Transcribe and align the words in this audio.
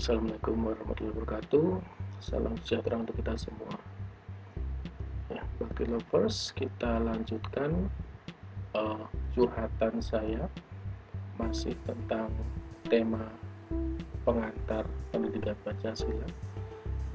Assalamualaikum 0.00 0.64
warahmatullahi 0.64 1.12
wabarakatuh. 1.12 1.68
Salam 2.24 2.56
sejahtera 2.64 3.04
untuk 3.04 3.20
kita 3.20 3.36
semua. 3.36 3.68
Ya, 5.28 5.44
bagi 5.60 5.92
lovers, 5.92 6.56
kita 6.56 7.04
lanjutkan 7.04 7.84
uh, 8.72 9.04
curhatan 9.36 10.00
saya 10.00 10.48
masih 11.36 11.76
tentang 11.84 12.32
tema 12.88 13.28
pengantar 14.24 14.88
pendidikan 15.12 15.52
Pancasila. 15.68 16.24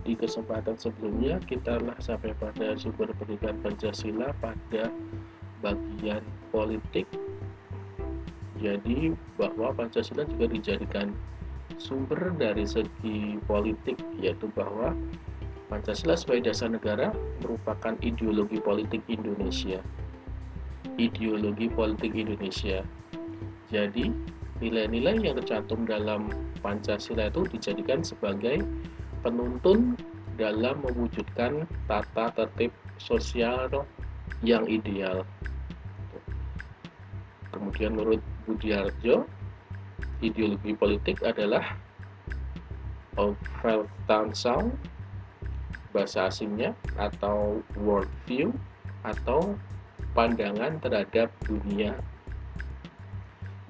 Di 0.05 0.13
kesempatan 0.13 0.77
sebelumnya 0.77 1.41
kita 1.41 1.81
telah 1.81 1.97
sampai 1.97 2.37
pada 2.37 2.77
sumber 2.77 3.09
pendidikan 3.17 3.57
Pancasila 3.65 4.29
pada 4.37 4.93
bagian 5.65 6.21
politik. 6.53 7.09
Jadi 8.61 9.17
bahwa 9.41 9.73
Pancasila 9.73 10.21
juga 10.29 10.53
dijadikan 10.53 11.17
sumber 11.77 12.33
dari 12.35 12.63
segi 12.67 13.39
politik 13.45 13.99
yaitu 14.19 14.47
bahwa 14.53 14.95
Pancasila 15.65 16.13
sebagai 16.13 16.53
dasar 16.53 16.69
negara 16.69 17.09
merupakan 17.41 17.97
ideologi 18.05 18.61
politik 18.61 19.01
Indonesia. 19.09 19.81
Ideologi 21.01 21.65
politik 21.73 22.13
Indonesia. 22.13 22.85
Jadi, 23.73 24.13
nilai-nilai 24.61 25.25
yang 25.25 25.35
tercantum 25.41 25.89
dalam 25.89 26.29
Pancasila 26.61 27.33
itu 27.33 27.49
dijadikan 27.49 28.05
sebagai 28.05 28.61
penuntun 29.25 29.97
dalam 30.37 30.85
mewujudkan 30.85 31.65
tata 31.89 32.29
tertib 32.37 32.69
sosial 33.01 33.67
yang 34.45 34.69
ideal. 34.69 35.25
Kemudian 37.49 37.97
menurut 37.97 38.21
Budiarjo, 38.45 39.25
ideologi 40.25 40.73
politik 40.73 41.21
adalah 41.21 41.77
Weltanschauung 43.15 44.75
bahasa 45.95 46.27
asingnya 46.27 46.75
atau 46.99 47.63
worldview 47.79 48.51
atau 49.07 49.55
pandangan 50.11 50.75
terhadap 50.83 51.31
dunia. 51.47 51.95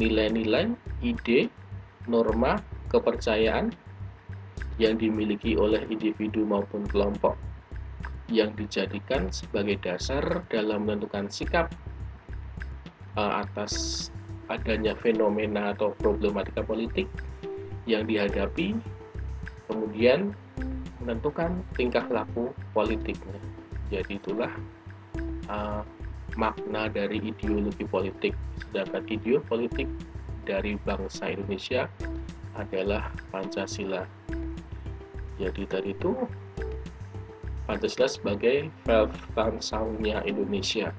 Nilai-nilai, 0.01 0.73
ide, 1.05 1.53
norma, 2.09 2.57
kepercayaan 2.89 3.69
yang 4.81 4.97
dimiliki 4.97 5.55
oleh 5.55 5.85
individu 5.87 6.43
maupun 6.43 6.83
kelompok 6.89 7.37
yang 8.27 8.57
dijadikan 8.57 9.29
sebagai 9.29 9.77
dasar 9.79 10.43
dalam 10.49 10.89
menentukan 10.89 11.29
sikap 11.29 11.69
uh, 13.13 13.45
atas 13.45 14.09
adanya 14.49 14.93
fenomena 14.97 15.73
atau 15.73 15.93
problematika 15.97 16.61
politik 16.61 17.09
yang 17.89 18.05
dihadapi, 18.05 18.77
kemudian 19.69 20.33
menentukan 21.01 21.61
tingkah 21.77 22.05
laku 22.09 22.49
politiknya. 22.73 23.37
Jadi 23.93 24.17
itulah 24.17 24.49
uh, 25.49 25.81
makna 26.37 26.89
dari 26.89 27.21
ideologi 27.21 27.85
politik. 27.85 28.33
Sedangkan 28.69 29.05
ideologi 29.09 29.45
politik 29.45 29.87
dari 30.45 30.77
bangsa 30.81 31.33
Indonesia 31.33 31.89
adalah 32.57 33.11
Pancasila. 33.29 34.05
Jadi 35.35 35.63
tadi 35.67 35.91
itu 35.91 36.15
Pancasila 37.65 38.07
sebagai 38.07 38.69
Weltanschauungnya 38.85 40.21
Indonesia 40.23 40.93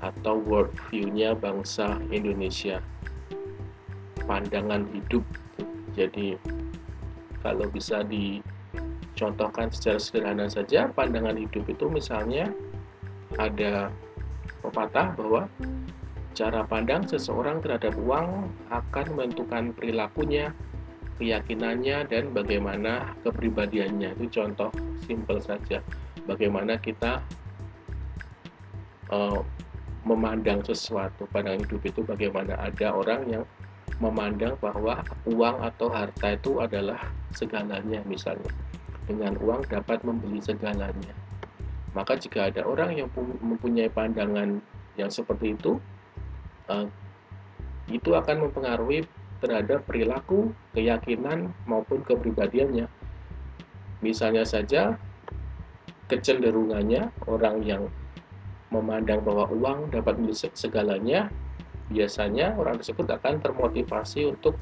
atau 0.00 0.40
worldview-nya 0.40 1.36
bangsa 1.36 2.00
Indonesia. 2.08 2.80
Pandangan 4.24 4.88
hidup. 4.92 5.24
Jadi 5.96 6.36
kalau 7.40 7.66
bisa 7.68 8.04
dicontohkan 8.04 9.72
secara 9.72 9.98
sederhana 9.98 10.46
saja 10.48 10.88
pandangan 10.92 11.36
hidup 11.36 11.66
itu 11.66 11.88
misalnya 11.88 12.52
ada 13.40 13.88
pepatah 14.60 15.16
bahwa 15.16 15.48
cara 16.36 16.62
pandang 16.64 17.04
seseorang 17.04 17.58
terhadap 17.60 17.96
uang 17.98 18.48
akan 18.70 19.06
menentukan 19.18 19.74
perilakunya 19.74 20.54
keyakinannya 21.20 22.08
dan 22.08 22.32
bagaimana 22.32 23.12
kepribadiannya. 23.20 24.16
Itu 24.16 24.40
contoh 24.40 24.72
simpel 25.04 25.36
saja. 25.44 25.84
Bagaimana 26.24 26.80
kita 26.80 27.20
uh, 29.12 29.44
memandang 30.04 30.64
sesuatu 30.64 31.28
pandangan 31.28 31.60
hidup 31.66 31.82
itu 31.84 32.00
bagaimana 32.04 32.56
ada 32.56 32.96
orang 32.96 33.20
yang 33.28 33.44
memandang 34.00 34.56
bahwa 34.58 35.04
uang 35.28 35.56
atau 35.60 35.92
harta 35.92 36.32
itu 36.32 36.56
adalah 36.62 36.98
segalanya 37.36 38.00
misalnya. 38.08 38.48
Dengan 39.04 39.36
uang 39.42 39.66
dapat 39.66 40.00
membeli 40.06 40.38
segalanya. 40.40 41.12
Maka 41.92 42.14
jika 42.14 42.48
ada 42.48 42.62
orang 42.62 42.94
yang 42.94 43.08
mempunyai 43.42 43.90
pandangan 43.90 44.62
yang 44.94 45.10
seperti 45.10 45.58
itu 45.58 45.82
uh, 46.70 46.86
itu 47.90 48.14
akan 48.14 48.46
mempengaruhi 48.46 49.02
terhadap 49.42 49.82
perilaku, 49.88 50.54
keyakinan 50.76 51.50
maupun 51.66 52.06
kepribadiannya. 52.06 52.86
Misalnya 54.00 54.46
saja 54.46 54.96
kecenderungannya 56.06 57.10
orang 57.26 57.56
yang 57.66 57.82
memandang 58.70 59.22
bahwa 59.26 59.50
uang 59.50 59.90
dapat 59.90 60.16
membeli 60.18 60.34
segalanya, 60.34 61.28
biasanya 61.90 62.54
orang 62.54 62.78
tersebut 62.78 63.10
akan 63.10 63.42
termotivasi 63.42 64.30
untuk 64.30 64.54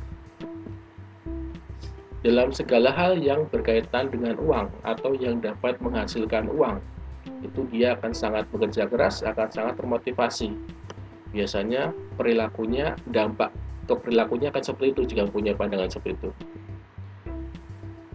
dalam 2.24 2.50
segala 2.50 2.90
hal 2.90 3.14
yang 3.20 3.46
berkaitan 3.46 4.10
dengan 4.10 4.34
uang 4.42 4.72
atau 4.82 5.14
yang 5.14 5.38
dapat 5.38 5.78
menghasilkan 5.78 6.50
uang. 6.50 6.82
Itu 7.44 7.68
dia 7.70 7.94
akan 7.94 8.10
sangat 8.10 8.48
bekerja 8.50 8.90
keras, 8.90 9.22
akan 9.22 9.48
sangat 9.52 9.78
termotivasi. 9.78 10.56
Biasanya 11.30 11.92
perilakunya, 12.16 12.96
dampak 13.12 13.52
ke 13.86 13.94
perilakunya 13.94 14.48
akan 14.50 14.64
seperti 14.64 14.88
itu 14.92 15.02
jika 15.14 15.28
punya 15.28 15.52
pandangan 15.54 15.92
seperti 15.92 16.16
itu. 16.24 16.30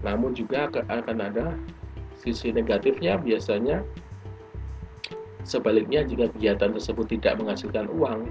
Namun 0.04 0.36
juga 0.36 0.68
akan 0.68 1.18
ada 1.18 1.56
sisi 2.20 2.52
negatifnya 2.52 3.16
biasanya 3.18 3.82
Sebaliknya, 5.44 6.08
jika 6.08 6.32
kegiatan 6.32 6.72
tersebut 6.72 7.06
tidak 7.20 7.40
menghasilkan 7.40 7.92
uang, 7.92 8.28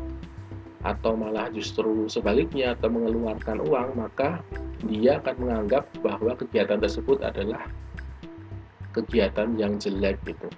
atau 0.83 1.15
malah 1.15 1.47
justru 1.55 2.11
sebaliknya 2.11 2.75
atau 2.75 2.91
mengeluarkan 2.91 3.63
uang, 3.63 3.89
maka 3.95 4.43
dia 4.83 5.23
akan 5.23 5.47
menganggap 5.47 5.87
bahwa 6.03 6.35
kegiatan 6.35 6.83
tersebut 6.83 7.23
adalah 7.23 7.63
kegiatan 8.91 9.55
yang 9.55 9.79
jelek 9.79 10.19
gitu. 10.27 10.51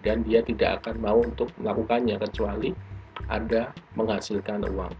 Dan 0.00 0.22
dia 0.24 0.40
tidak 0.40 0.80
akan 0.80 0.96
mau 1.02 1.18
untuk 1.20 1.50
melakukannya 1.60 2.16
kecuali 2.16 2.72
ada 3.26 3.74
menghasilkan 3.98 4.64
uang. 4.70 4.94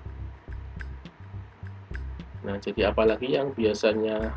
Nah, 2.45 2.57
jadi 2.59 2.91
apalagi 2.91 3.39
yang 3.39 3.55
biasanya 3.55 4.35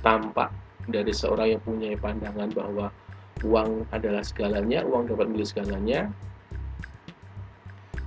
tampak 0.00 0.54
dari 0.88 1.12
seorang 1.12 1.58
yang 1.58 1.62
punya 1.66 1.92
pandangan 1.98 2.48
bahwa 2.54 2.86
uang 3.44 3.88
adalah 3.94 4.20
segalanya, 4.24 4.84
uang 4.84 5.08
dapat 5.08 5.26
membeli 5.30 5.46
segalanya, 5.48 6.10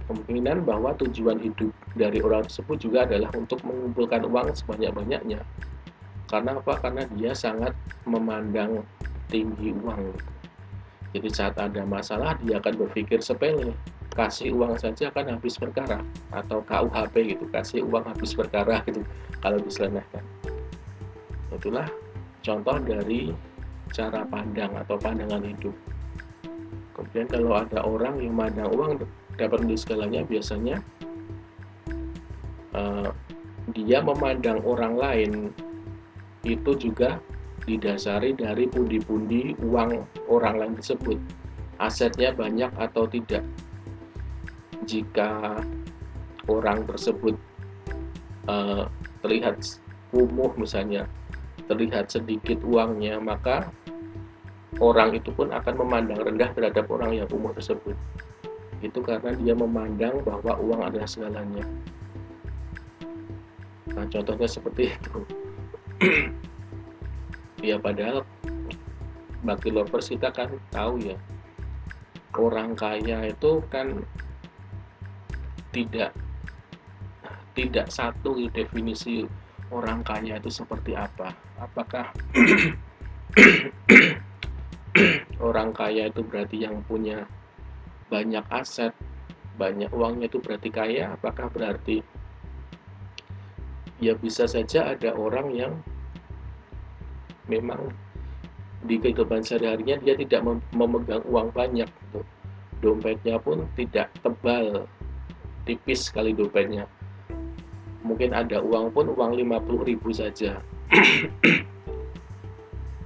kemungkinan 0.05 0.67
bahwa 0.67 0.94
tujuan 0.99 1.39
hidup 1.41 1.71
dari 1.97 2.19
orang 2.21 2.45
tersebut 2.45 2.77
juga 2.81 3.07
adalah 3.07 3.31
untuk 3.33 3.61
mengumpulkan 3.66 4.21
uang 4.27 4.53
sebanyak-banyaknya. 4.53 5.41
Karena 6.27 6.57
apa? 6.57 6.73
Karena 6.81 7.03
dia 7.13 7.33
sangat 7.38 7.73
memandang 8.05 8.81
tinggi 9.29 9.73
uang. 9.73 10.13
Jadi 11.13 11.29
saat 11.29 11.53
ada 11.61 11.85
masalah 11.85 12.33
dia 12.41 12.57
akan 12.57 12.73
berpikir 12.85 13.21
sepele, 13.21 13.77
kasih 14.17 14.53
uang 14.53 14.77
saja 14.81 15.13
akan 15.13 15.38
habis 15.38 15.57
perkara 15.61 16.01
atau 16.33 16.62
KUHP 16.65 17.38
gitu, 17.38 17.45
kasih 17.53 17.85
uang 17.85 18.06
habis 18.09 18.33
perkara 18.33 18.81
gitu 18.89 19.06
kalau 19.41 19.62
diselesaikan. 19.62 20.25
Itulah 21.53 21.85
contoh 22.41 22.77
dari 22.81 23.30
cara 23.91 24.24
pandang 24.30 24.71
atau 24.80 24.95
pandangan 24.95 25.44
hidup. 25.44 25.75
Kemudian 26.94 27.27
kalau 27.27 27.51
ada 27.57 27.81
orang 27.83 28.21
yang 28.21 28.38
memandang 28.38 28.69
uang 28.71 28.91
dapat 29.35 29.65
membeli 29.65 29.77
segalanya, 29.81 30.21
biasanya 30.24 30.77
uh, 32.77 33.09
dia 33.74 34.00
memandang 34.06 34.62
orang 34.62 34.94
lain 34.94 35.31
itu 36.45 36.71
juga 36.77 37.18
didasari 37.63 38.35
dari 38.35 38.68
pundi-pundi 38.68 39.56
uang 39.63 40.03
orang 40.27 40.56
lain 40.59 40.74
tersebut. 40.77 41.18
Asetnya 41.80 42.35
banyak 42.35 42.69
atau 42.75 43.07
tidak. 43.07 43.41
Jika 44.83 45.63
orang 46.51 46.83
tersebut 46.83 47.39
uh, 48.51 48.85
terlihat 49.24 49.63
kumuh 50.12 50.51
misalnya, 50.59 51.07
terlihat 51.68 52.12
sedikit 52.12 52.60
uangnya, 52.63 53.19
maka 53.19 53.71
orang 54.81 55.15
itu 55.15 55.30
pun 55.31 55.54
akan 55.54 55.74
memandang 55.86 56.19
rendah 56.24 56.50
terhadap 56.51 56.89
orang 56.89 57.18
yang 57.18 57.27
umur 57.30 57.54
tersebut. 57.56 57.95
Itu 58.83 59.00
karena 59.00 59.31
dia 59.38 59.56
memandang 59.56 60.19
bahwa 60.27 60.60
uang 60.60 60.81
adalah 60.83 61.07
segalanya. 61.07 61.63
Nah, 63.94 64.06
contohnya 64.10 64.50
seperti 64.50 64.92
itu. 64.92 65.18
ya 67.63 67.80
padahal 67.80 68.27
bagi 69.44 69.71
lovers 69.71 70.12
kita 70.12 70.36
kan 70.36 70.51
tahu 70.68 71.00
ya 71.00 71.16
orang 72.36 72.75
kaya 72.75 73.31
itu 73.31 73.63
kan 73.71 74.04
tidak 75.71 76.12
tidak 77.54 77.88
satu 77.88 78.50
definisi 78.51 79.24
orang 79.73 80.05
kaya 80.05 80.37
itu 80.37 80.53
seperti 80.53 80.93
apa? 80.93 81.33
Apakah 81.57 82.13
orang 85.41 85.73
kaya 85.73 86.13
itu 86.13 86.21
berarti 86.21 86.61
yang 86.61 86.85
punya 86.85 87.25
banyak 88.13 88.45
aset 88.53 88.93
banyak 89.57 89.89
uangnya 89.89 90.29
itu 90.29 90.37
berarti 90.37 90.69
kaya? 90.69 91.17
Apakah 91.17 91.49
berarti 91.49 92.05
ya 93.97 94.13
bisa 94.13 94.45
saja 94.45 94.93
ada 94.93 95.17
orang 95.17 95.49
yang 95.53 95.73
memang 97.49 97.91
di 98.83 98.99
kehidupan 98.99 99.39
sehari-harinya 99.39 99.95
dia 100.03 100.15
tidak 100.19 100.43
memegang 100.75 101.23
uang 101.27 101.55
banyak 101.55 101.87
gitu. 101.87 102.21
dompetnya 102.83 103.39
pun 103.39 103.63
tidak 103.79 104.11
tebal 104.19 104.83
tipis 105.63 106.11
sekali 106.11 106.35
dompetnya 106.35 106.83
mungkin 108.03 108.35
ada 108.35 108.59
uang 108.59 108.91
pun 108.91 109.11
uang 109.15 109.39
50 109.39 109.89
ribu 109.89 110.11
saja. 110.11 110.59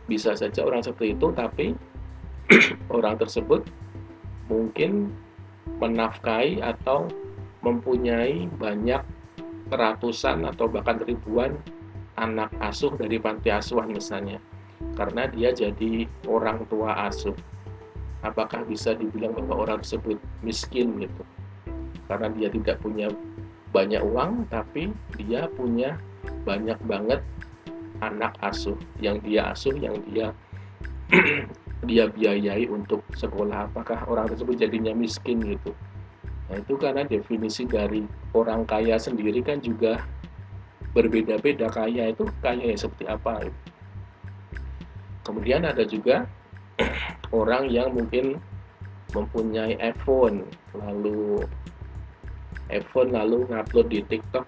Bisa 0.10 0.34
saja 0.34 0.66
orang 0.66 0.82
seperti 0.82 1.14
itu 1.14 1.28
tapi 1.32 1.78
orang 2.98 3.16
tersebut 3.22 3.64
mungkin 4.50 5.14
menafkahi 5.78 6.64
atau 6.64 7.08
mempunyai 7.62 8.48
banyak 8.58 9.04
ratusan 9.68 10.48
atau 10.48 10.72
bahkan 10.72 10.98
ribuan 11.04 11.60
anak 12.18 12.50
asuh 12.64 12.96
dari 12.96 13.20
panti 13.22 13.52
asuhan 13.52 13.92
misalnya. 13.92 14.42
Karena 14.98 15.30
dia 15.30 15.54
jadi 15.54 16.06
orang 16.26 16.66
tua 16.70 17.10
asuh. 17.10 17.36
Apakah 18.26 18.66
bisa 18.66 18.98
dibilang 18.98 19.38
bahwa 19.38 19.70
orang 19.70 19.78
tersebut 19.86 20.18
miskin 20.42 20.98
gitu? 20.98 21.24
Karena 22.10 22.32
dia 22.34 22.50
tidak 22.50 22.82
punya 22.82 23.12
banyak 23.72 24.00
uang 24.00 24.48
tapi 24.48 24.92
dia 25.20 25.48
punya 25.52 26.00
banyak 26.48 26.78
banget 26.88 27.22
anak 28.00 28.34
asuh. 28.44 28.78
Yang 29.02 29.18
dia 29.28 29.42
asuh 29.52 29.76
yang 29.76 29.96
dia 30.08 30.32
dia 31.90 32.06
biayai 32.10 32.68
untuk 32.70 33.04
sekolah. 33.16 33.72
Apakah 33.72 34.08
orang 34.08 34.32
tersebut 34.32 34.56
jadinya 34.58 34.94
miskin 34.96 35.42
gitu? 35.44 35.72
Nah 36.48 36.64
itu 36.64 36.80
karena 36.80 37.04
definisi 37.04 37.68
dari 37.68 38.08
orang 38.32 38.64
kaya 38.64 38.96
sendiri 38.96 39.44
kan 39.44 39.60
juga 39.60 40.00
berbeda-beda. 40.96 41.68
Kaya 41.68 42.16
itu 42.16 42.24
kaya 42.40 42.74
yang 42.74 42.80
seperti 42.80 43.06
apa 43.06 43.46
gitu. 43.46 43.60
kemudian 45.28 45.68
ada 45.68 45.84
juga 45.84 46.24
orang 47.36 47.68
yang 47.68 47.92
mungkin 47.92 48.40
mempunyai 49.12 49.76
iPhone 49.80 50.48
lalu 50.76 51.44
iPhone 52.72 53.16
lalu 53.16 53.48
ngupload 53.48 53.88
di 53.92 54.00
TikTok 54.04 54.46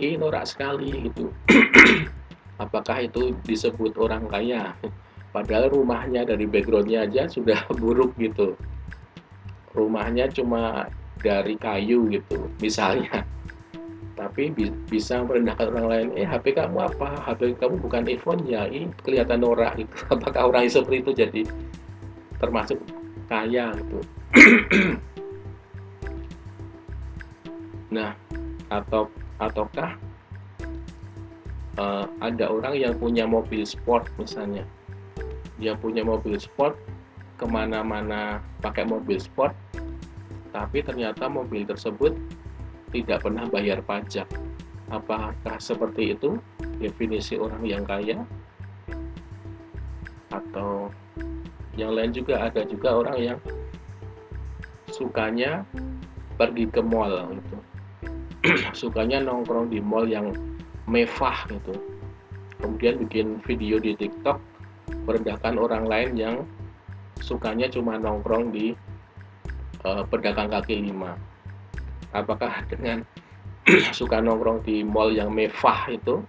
ini 0.00 0.16
norak 0.16 0.48
sekali 0.48 1.08
gitu. 1.08 1.28
Apakah 2.64 3.04
itu 3.04 3.36
disebut 3.44 3.96
orang 4.00 4.24
kaya? 4.28 4.72
Padahal 5.34 5.70
rumahnya 5.70 6.26
dari 6.26 6.48
backgroundnya 6.48 7.06
aja 7.06 7.28
sudah 7.28 7.68
buruk 7.80 8.16
gitu. 8.16 8.56
Rumahnya 9.76 10.32
cuma 10.32 10.88
dari 11.20 11.54
kayu 11.60 12.08
gitu 12.08 12.48
misalnya. 12.58 13.22
Tapi 14.20 14.52
bi 14.52 14.68
bisa 14.88 15.24
merendahkan 15.24 15.72
orang 15.72 15.86
lain 15.88 16.08
eh 16.16 16.28
HP 16.28 16.52
kamu 16.52 16.76
apa? 16.76 17.16
HP 17.24 17.56
kamu 17.56 17.80
bukan 17.80 18.04
iPhone 18.08 18.40
ya? 18.44 18.68
Ini 18.68 18.92
kelihatan 19.04 19.40
norak 19.40 19.80
gitu. 19.80 19.94
Apakah 20.12 20.48
orang 20.52 20.68
seperti 20.68 21.00
itu 21.00 21.12
jadi 21.12 21.40
termasuk 22.40 22.80
kaya 23.30 23.70
gitu 23.78 23.98
nah 27.90 28.14
atau 28.70 29.10
ataukah 29.42 29.98
uh, 31.74 32.06
ada 32.22 32.46
orang 32.46 32.74
yang 32.78 32.94
punya 32.94 33.26
mobil 33.26 33.66
sport 33.66 34.06
misalnya? 34.16 34.62
Dia 35.58 35.76
punya 35.76 36.06
mobil 36.06 36.38
sport 36.40 36.78
ke 37.36 37.44
mana-mana 37.44 38.40
pakai 38.62 38.86
mobil 38.86 39.18
sport 39.18 39.52
tapi 40.50 40.82
ternyata 40.82 41.30
mobil 41.30 41.62
tersebut 41.66 42.14
tidak 42.90 43.22
pernah 43.22 43.46
bayar 43.46 43.78
pajak. 43.86 44.26
Apakah 44.90 45.56
seperti 45.62 46.18
itu 46.18 46.38
definisi 46.82 47.38
orang 47.38 47.62
yang 47.62 47.86
kaya? 47.86 48.26
Atau 50.30 50.90
yang 51.78 51.94
lain 51.94 52.10
juga 52.10 52.50
ada 52.50 52.66
juga 52.66 52.98
orang 52.98 53.18
yang 53.18 53.38
sukanya 54.90 55.62
pergi 56.34 56.66
ke 56.66 56.82
mall 56.82 57.30
gitu 57.30 57.56
sukanya 58.80 59.20
nongkrong 59.20 59.68
di 59.68 59.78
mall 59.80 60.08
yang 60.08 60.32
mewah 60.88 61.36
gitu 61.48 61.76
kemudian 62.60 63.00
bikin 63.04 63.40
video 63.44 63.80
di 63.80 63.96
TikTok 63.96 64.40
merendahkan 65.06 65.56
orang 65.56 65.84
lain 65.86 66.10
yang 66.16 66.36
sukanya 67.20 67.68
cuma 67.68 68.00
nongkrong 68.00 68.50
di 68.50 68.72
uh, 69.84 70.02
pedagang 70.08 70.50
kaki 70.50 70.80
lima. 70.90 71.16
Apakah 72.12 72.64
dengan 72.72 73.04
suka 73.96 74.18
nongkrong 74.18 74.64
di 74.64 74.82
mall 74.82 75.12
yang 75.12 75.30
mewah 75.30 75.86
itu, 75.92 76.24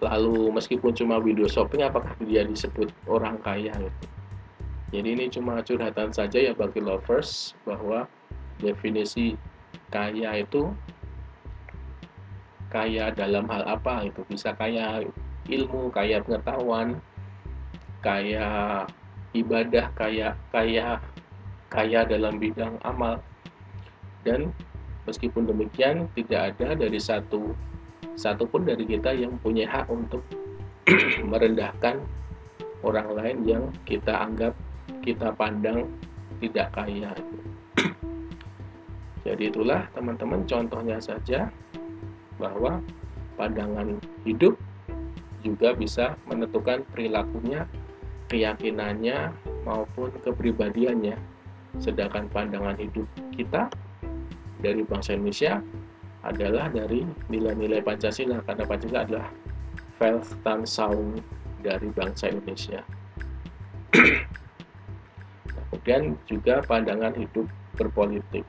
lalu 0.00 0.50
meskipun 0.54 0.94
cuma 0.94 1.18
video 1.20 1.50
shopping, 1.50 1.84
apakah 1.84 2.14
dia 2.22 2.46
disebut 2.46 2.88
orang 3.10 3.36
kaya 3.42 3.74
gitu? 3.74 4.04
Jadi 4.94 5.08
ini 5.18 5.26
cuma 5.26 5.58
curhatan 5.66 6.14
saja 6.14 6.38
ya 6.38 6.54
bagi 6.54 6.78
lovers 6.78 7.58
bahwa 7.66 8.06
definisi 8.62 9.34
kaya 9.90 10.46
itu 10.46 10.70
kaya 12.70 13.14
dalam 13.14 13.46
hal 13.46 13.62
apa 13.64 14.06
itu 14.06 14.26
bisa 14.26 14.52
kaya 14.54 15.02
ilmu, 15.46 15.88
kaya 15.94 16.18
pengetahuan, 16.22 16.98
kaya 18.02 18.82
ibadah, 19.34 19.86
kaya 19.94 20.34
kaya 20.50 20.98
kaya 21.70 22.00
dalam 22.06 22.38
bidang 22.38 22.78
amal. 22.82 23.22
Dan 24.26 24.50
meskipun 25.06 25.46
demikian 25.46 26.10
tidak 26.18 26.54
ada 26.54 26.74
dari 26.74 26.98
satu 26.98 27.54
satupun 28.18 28.66
dari 28.66 28.82
kita 28.82 29.14
yang 29.14 29.38
punya 29.38 29.68
hak 29.70 29.86
untuk 29.86 30.24
merendahkan 31.30 32.02
orang 32.82 33.08
lain 33.14 33.38
yang 33.46 33.64
kita 33.86 34.10
anggap 34.10 34.54
kita 35.06 35.30
pandang 35.38 35.86
tidak 36.42 36.74
kaya. 36.74 37.14
Jadi 39.26 39.50
itulah 39.50 39.86
teman-teman 39.94 40.42
contohnya 40.46 40.98
saja 40.98 41.50
bahwa 42.36 42.80
pandangan 43.36 44.00
hidup 44.24 44.56
juga 45.44 45.76
bisa 45.76 46.18
menentukan 46.26 46.82
perilakunya 46.90 47.68
keyakinannya 48.26 49.30
maupun 49.62 50.10
kepribadiannya. 50.24 51.16
Sedangkan 51.76 52.26
pandangan 52.32 52.74
hidup 52.80 53.04
kita 53.36 53.68
dari 54.64 54.82
bangsa 54.82 55.14
Indonesia 55.14 55.60
adalah 56.26 56.66
dari 56.72 57.06
nilai-nilai 57.30 57.84
Pancasila 57.84 58.42
karena 58.42 58.64
Pancasila 58.66 59.00
adalah 59.06 59.28
tan 60.42 60.62
sound 60.66 61.22
dari 61.62 61.88
bangsa 61.92 62.32
Indonesia. 62.32 62.80
Kemudian 65.70 66.18
juga 66.26 66.64
pandangan 66.66 67.14
hidup 67.14 67.46
berpolitik. 67.78 68.42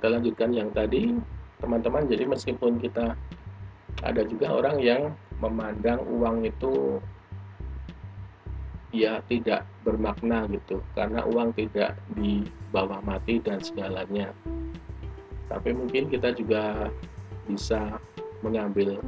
Kita 0.00 0.16
lanjutkan 0.16 0.56
yang 0.56 0.72
tadi 0.72 1.12
teman-teman 1.60 2.08
jadi 2.08 2.24
meskipun 2.24 2.80
kita 2.80 3.12
ada 4.00 4.24
juga 4.24 4.48
orang 4.48 4.80
yang 4.80 5.12
memandang 5.44 6.00
uang 6.08 6.48
itu 6.48 6.96
ya 8.96 9.20
tidak 9.28 9.68
bermakna 9.84 10.48
gitu 10.48 10.80
karena 10.96 11.20
uang 11.28 11.52
tidak 11.52 12.00
dibawa 12.16 13.04
mati 13.04 13.44
dan 13.44 13.60
segalanya 13.60 14.32
tapi 15.52 15.76
mungkin 15.76 16.08
kita 16.08 16.32
juga 16.32 16.88
bisa 17.44 18.00
mengambil 18.40 19.04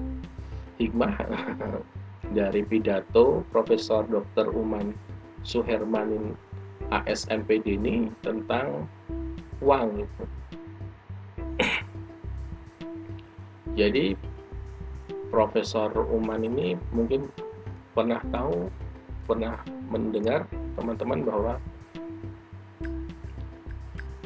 hikmah 0.77 1.17
dari 2.37 2.61
pidato 2.69 3.41
Profesor 3.49 4.05
Dr. 4.05 4.53
Uman 4.53 4.93
Suhermanin 5.41 6.37
ASMPD 6.93 7.81
ini 7.81 8.13
tentang 8.21 8.85
uang 9.65 10.05
itu 10.05 10.25
jadi 13.73 14.13
Profesor 15.33 15.89
Uman 16.13 16.45
ini 16.45 16.77
mungkin 16.93 17.33
pernah 17.97 18.21
tahu 18.29 18.69
pernah 19.25 19.57
mendengar 19.89 20.45
teman-teman 20.77 21.25
bahwa 21.25 21.57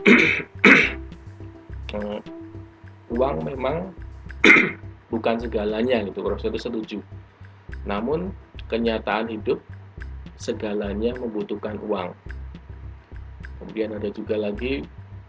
uang 3.15 3.37
memang 3.47 3.95
bukan 5.15 5.38
segalanya 5.38 6.03
gitu 6.03 6.26
Profesor 6.26 6.50
itu 6.50 6.67
setuju. 6.67 6.99
Namun 7.87 8.35
kenyataan 8.67 9.31
hidup 9.31 9.62
segalanya 10.35 11.15
membutuhkan 11.23 11.79
uang. 11.87 12.11
Kemudian 13.62 13.95
ada 13.95 14.11
juga 14.11 14.35
lagi 14.37 14.83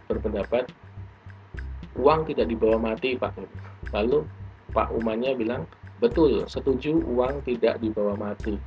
berpendapat 0.10 0.66
uang 1.98 2.30
tidak 2.30 2.46
dibawa 2.50 2.94
mati 2.94 3.18
Pak 3.18 3.34
lalu 3.96 4.28
Pak 4.76 4.92
Umannya 4.92 5.36
bilang 5.38 5.64
betul 5.98 6.46
setuju 6.46 7.00
uang 7.04 7.44
tidak 7.48 7.80
dibawa 7.82 8.14
mati. 8.14 8.60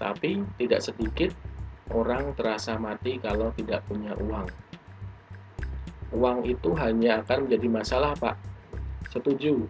Tapi 0.00 0.40
tidak 0.56 0.80
sedikit 0.80 1.30
orang 1.92 2.32
terasa 2.38 2.80
mati 2.80 3.20
kalau 3.20 3.52
tidak 3.52 3.84
punya 3.84 4.16
uang. 4.16 4.48
Uang 6.10 6.42
itu 6.42 6.74
hanya 6.74 7.22
akan 7.22 7.46
menjadi 7.46 7.68
masalah 7.68 8.12
Pak. 8.18 8.36
Setuju. 9.12 9.66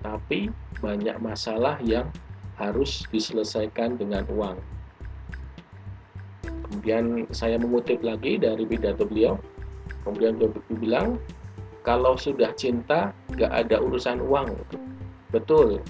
Tapi 0.00 0.48
banyak 0.80 1.16
masalah 1.22 1.78
yang 1.84 2.08
harus 2.56 3.04
diselesaikan 3.10 3.96
dengan 3.96 4.24
uang. 4.30 4.56
Kemudian 6.42 7.28
saya 7.30 7.60
mengutip 7.60 8.00
lagi 8.00 8.40
dari 8.40 8.64
pidato 8.64 9.04
beliau. 9.04 9.36
Kemudian 10.02 10.40
beliau 10.40 10.50
bilang 10.80 11.08
kalau 11.82 12.14
sudah 12.14 12.54
cinta 12.54 13.10
gak 13.34 13.50
ada 13.50 13.82
urusan 13.82 14.22
uang. 14.22 14.54
Betul. 15.34 15.82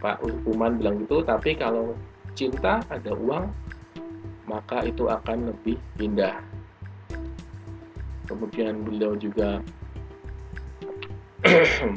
Pak 0.00 0.24
Uman 0.48 0.80
bilang 0.80 1.04
gitu 1.04 1.20
tapi 1.20 1.52
kalau 1.56 1.92
cinta 2.32 2.80
ada 2.88 3.12
uang 3.12 3.52
maka 4.48 4.84
itu 4.84 5.08
akan 5.08 5.52
lebih 5.52 5.76
indah. 6.00 6.40
Kemudian 8.24 8.80
beliau 8.86 9.16
juga 9.16 9.60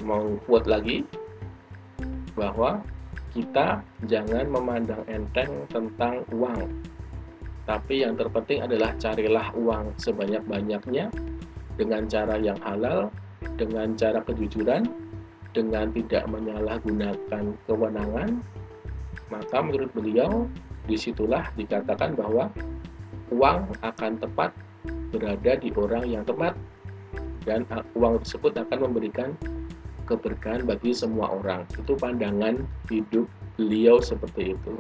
mau 0.08 0.36
quote 0.48 0.68
lagi 0.68 0.98
bahwa 2.34 2.82
kita 3.34 3.82
jangan 4.06 4.46
memandang 4.46 5.02
enteng 5.10 5.66
tentang 5.70 6.22
uang. 6.30 6.70
Tapi 7.64 8.04
yang 8.04 8.20
terpenting 8.20 8.62
adalah 8.62 8.92
carilah 9.00 9.48
uang 9.56 9.96
sebanyak-banyaknya 9.98 11.08
dengan 11.80 12.06
cara 12.06 12.38
yang 12.40 12.58
halal 12.62 13.10
dengan 13.60 13.94
cara 13.98 14.24
kejujuran 14.24 14.88
dengan 15.54 15.94
tidak 15.94 16.24
menyalahgunakan 16.30 17.44
kewenangan 17.70 18.30
maka 19.30 19.58
menurut 19.62 19.90
beliau 19.94 20.46
di 20.86 21.00
situlah 21.00 21.48
dikatakan 21.56 22.14
bahwa 22.18 22.52
uang 23.32 23.72
akan 23.82 24.20
tepat 24.20 24.52
berada 25.14 25.58
di 25.58 25.70
orang 25.78 26.06
yang 26.10 26.24
tepat 26.26 26.54
dan 27.46 27.64
uang 27.96 28.24
tersebut 28.24 28.56
akan 28.56 28.90
memberikan 28.90 29.36
keberkahan 30.08 30.68
bagi 30.68 30.92
semua 30.92 31.32
orang. 31.32 31.64
Itu 31.76 31.96
pandangan 31.96 32.64
hidup 32.92 33.28
beliau 33.56 34.00
seperti 34.04 34.56
itu. 34.56 34.76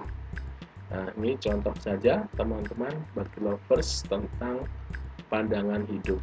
Nah, 0.92 1.10
ini 1.18 1.40
contoh 1.40 1.74
saja 1.82 2.28
teman-teman 2.38 2.94
bagi 3.18 3.40
lovers 3.42 4.06
tentang 4.06 4.68
pandangan 5.32 5.88
hidup. 5.90 6.22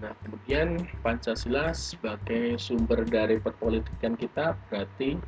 Nah, 0.00 0.16
kemudian 0.24 0.80
Pancasila 1.04 1.76
sebagai 1.76 2.56
sumber 2.56 3.04
dari 3.04 3.36
perpolitikan 3.36 4.16
kita 4.16 4.56
berarti 4.72 5.20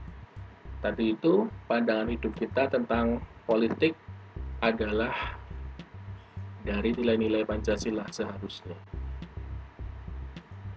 tadi 0.80 1.12
itu 1.12 1.44
pandangan 1.68 2.08
hidup 2.08 2.32
kita 2.32 2.72
tentang 2.72 3.20
politik 3.44 3.92
adalah 4.64 5.12
dari 6.64 6.96
nilai-nilai 6.96 7.44
Pancasila 7.44 8.08
seharusnya. 8.08 8.78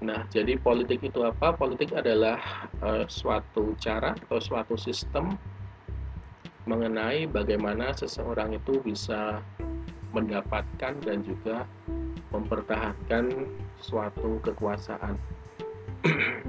Nah, 0.03 0.27
jadi 0.27 0.59
politik 0.59 1.07
itu 1.07 1.23
apa? 1.23 1.55
Politik 1.55 1.95
adalah 1.95 2.67
uh, 2.83 3.07
suatu 3.07 3.79
cara 3.79 4.11
atau 4.11 4.43
suatu 4.43 4.75
sistem 4.75 5.39
mengenai 6.67 7.29
bagaimana 7.31 7.95
seseorang 7.95 8.57
itu 8.57 8.81
bisa 8.83 9.39
mendapatkan 10.15 10.95
dan 11.03 11.19
juga 11.27 11.67
mempertahankan 12.31 13.51
suatu 13.83 14.39
kekuasaan. 14.39 15.19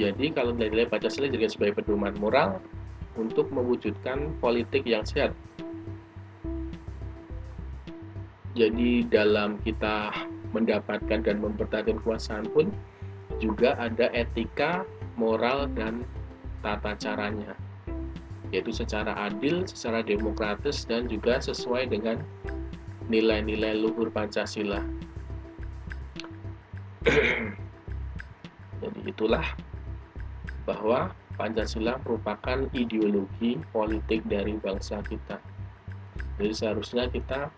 jadi 0.00 0.24
kalau 0.36 0.52
nilai-nilai 0.52 0.92
Pancasila 0.92 1.32
juga 1.32 1.48
sebagai 1.48 1.80
pedoman 1.80 2.12
moral 2.20 2.60
untuk 3.16 3.48
mewujudkan 3.48 4.36
politik 4.38 4.84
yang 4.84 5.04
sehat. 5.08 5.32
Jadi 8.52 9.08
dalam 9.08 9.56
kita 9.64 10.12
mendapatkan 10.52 11.22
dan 11.22 11.36
mempertahankan 11.38 12.02
kekuasaan 12.02 12.44
pun 12.50 12.68
juga 13.38 13.78
ada 13.78 14.10
etika, 14.12 14.82
moral, 15.14 15.70
dan 15.72 16.02
tata 16.60 16.92
caranya 16.98 17.56
yaitu 18.50 18.74
secara 18.74 19.14
adil, 19.30 19.62
secara 19.66 20.02
demokratis, 20.02 20.82
dan 20.86 21.06
juga 21.06 21.38
sesuai 21.38 21.90
dengan 21.90 22.18
nilai-nilai 23.10 23.78
luhur 23.78 24.10
Pancasila. 24.10 24.82
Jadi 28.80 29.00
itulah 29.06 29.46
bahwa 30.66 31.14
Pancasila 31.40 31.96
merupakan 32.04 32.68
ideologi 32.76 33.56
politik 33.72 34.22
dari 34.28 34.54
bangsa 34.60 35.00
kita. 35.06 35.40
Jadi 36.36 36.52
seharusnya 36.52 37.08
kita 37.08 37.48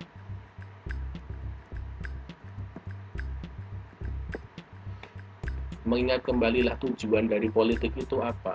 mengingat 5.82 6.22
kembalilah 6.22 6.78
tujuan 6.78 7.26
dari 7.26 7.50
politik 7.50 7.90
itu 7.98 8.22
apa. 8.22 8.54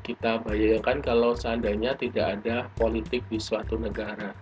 Kita 0.00 0.40
bayangkan 0.42 1.04
kalau 1.04 1.36
seandainya 1.36 1.94
tidak 1.94 2.40
ada 2.40 2.66
politik 2.74 3.22
di 3.28 3.36
suatu 3.36 3.76
negara, 3.76 4.32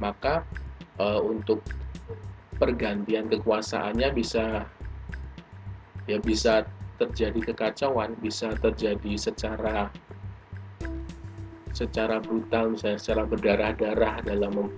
maka 0.00 0.42
e, 0.96 1.06
untuk 1.20 1.60
pergantian 2.56 3.28
kekuasaannya 3.28 4.08
bisa 4.14 4.66
ya 6.08 6.18
bisa 6.18 6.66
terjadi 6.98 7.52
kekacauan, 7.52 8.16
bisa 8.18 8.54
terjadi 8.58 9.18
secara 9.18 9.90
secara 11.72 12.20
brutal 12.20 12.76
misalnya 12.76 13.00
secara 13.00 13.22
berdarah-darah 13.24 14.22
dalam 14.24 14.70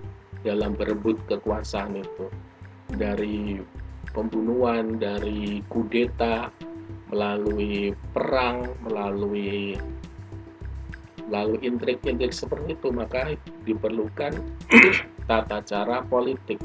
dalam 0.45 0.71
berebut 0.77 1.17
kekuasaan 1.27 2.01
itu. 2.01 2.25
Dari 2.85 3.59
pembunuhan, 4.13 5.01
dari 5.01 5.59
kudeta, 5.67 6.53
melalui 7.15 7.95
perang, 8.11 8.75
melalui 8.83 9.79
lalu 11.31 11.57
intrik-intrik 11.63 12.35
seperti 12.35 12.75
itu 12.75 12.91
maka 12.91 13.33
diperlukan 13.63 14.35
tata 15.31 15.63
cara 15.63 16.03
politik. 16.03 16.59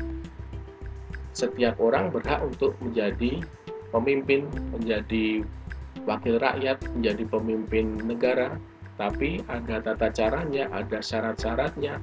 Setiap 1.30 1.78
orang 1.78 2.10
berhak 2.10 2.42
untuk 2.42 2.74
menjadi 2.82 3.40
pemimpin, 3.94 4.50
menjadi 4.74 5.46
wakil 6.02 6.42
rakyat, 6.42 6.82
menjadi 6.98 7.24
pemimpin 7.30 7.94
negara, 8.02 8.58
tapi 8.98 9.40
ada 9.46 9.78
tata 9.78 10.10
caranya, 10.10 10.66
ada 10.74 10.98
syarat-syaratnya. 10.98 12.02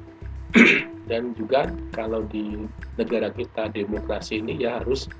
Dan 1.11 1.35
juga 1.35 1.67
kalau 1.91 2.23
di 2.27 2.67
negara 2.95 3.27
kita 3.31 3.71
demokrasi 3.71 4.39
ini 4.39 4.63
ya 4.63 4.79
harus 4.79 5.11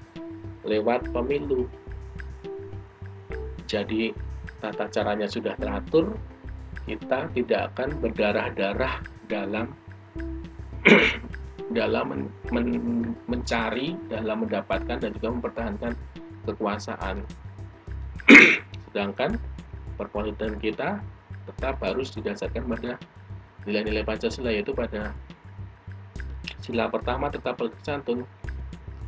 lewat 0.67 1.11
pemilu. 1.11 1.67
Jadi 3.67 4.15
tata 4.63 4.87
caranya 4.87 5.27
sudah 5.27 5.53
teratur, 5.59 6.15
kita 6.87 7.27
tidak 7.35 7.75
akan 7.75 7.89
berdarah-darah 7.99 9.03
dalam 9.27 9.75
dalam 11.77 12.05
men, 12.07 12.21
men, 12.55 12.67
mencari, 13.27 13.99
dalam 14.07 14.47
mendapatkan 14.47 14.97
dan 15.03 15.11
juga 15.19 15.27
mempertahankan 15.35 15.93
kekuasaan. 16.47 17.21
Sedangkan 18.87 19.35
perpolitikan 19.99 20.55
kita 20.63 21.03
tetap 21.51 21.79
harus 21.83 22.11
didasarkan 22.15 22.63
pada 22.71 22.91
nilai-nilai 23.67 24.07
Pancasila 24.07 24.51
yaitu 24.51 24.71
pada 24.71 25.11
sila 26.63 26.87
pertama 26.87 27.27
tetap 27.27 27.59
tercantum 27.59 28.23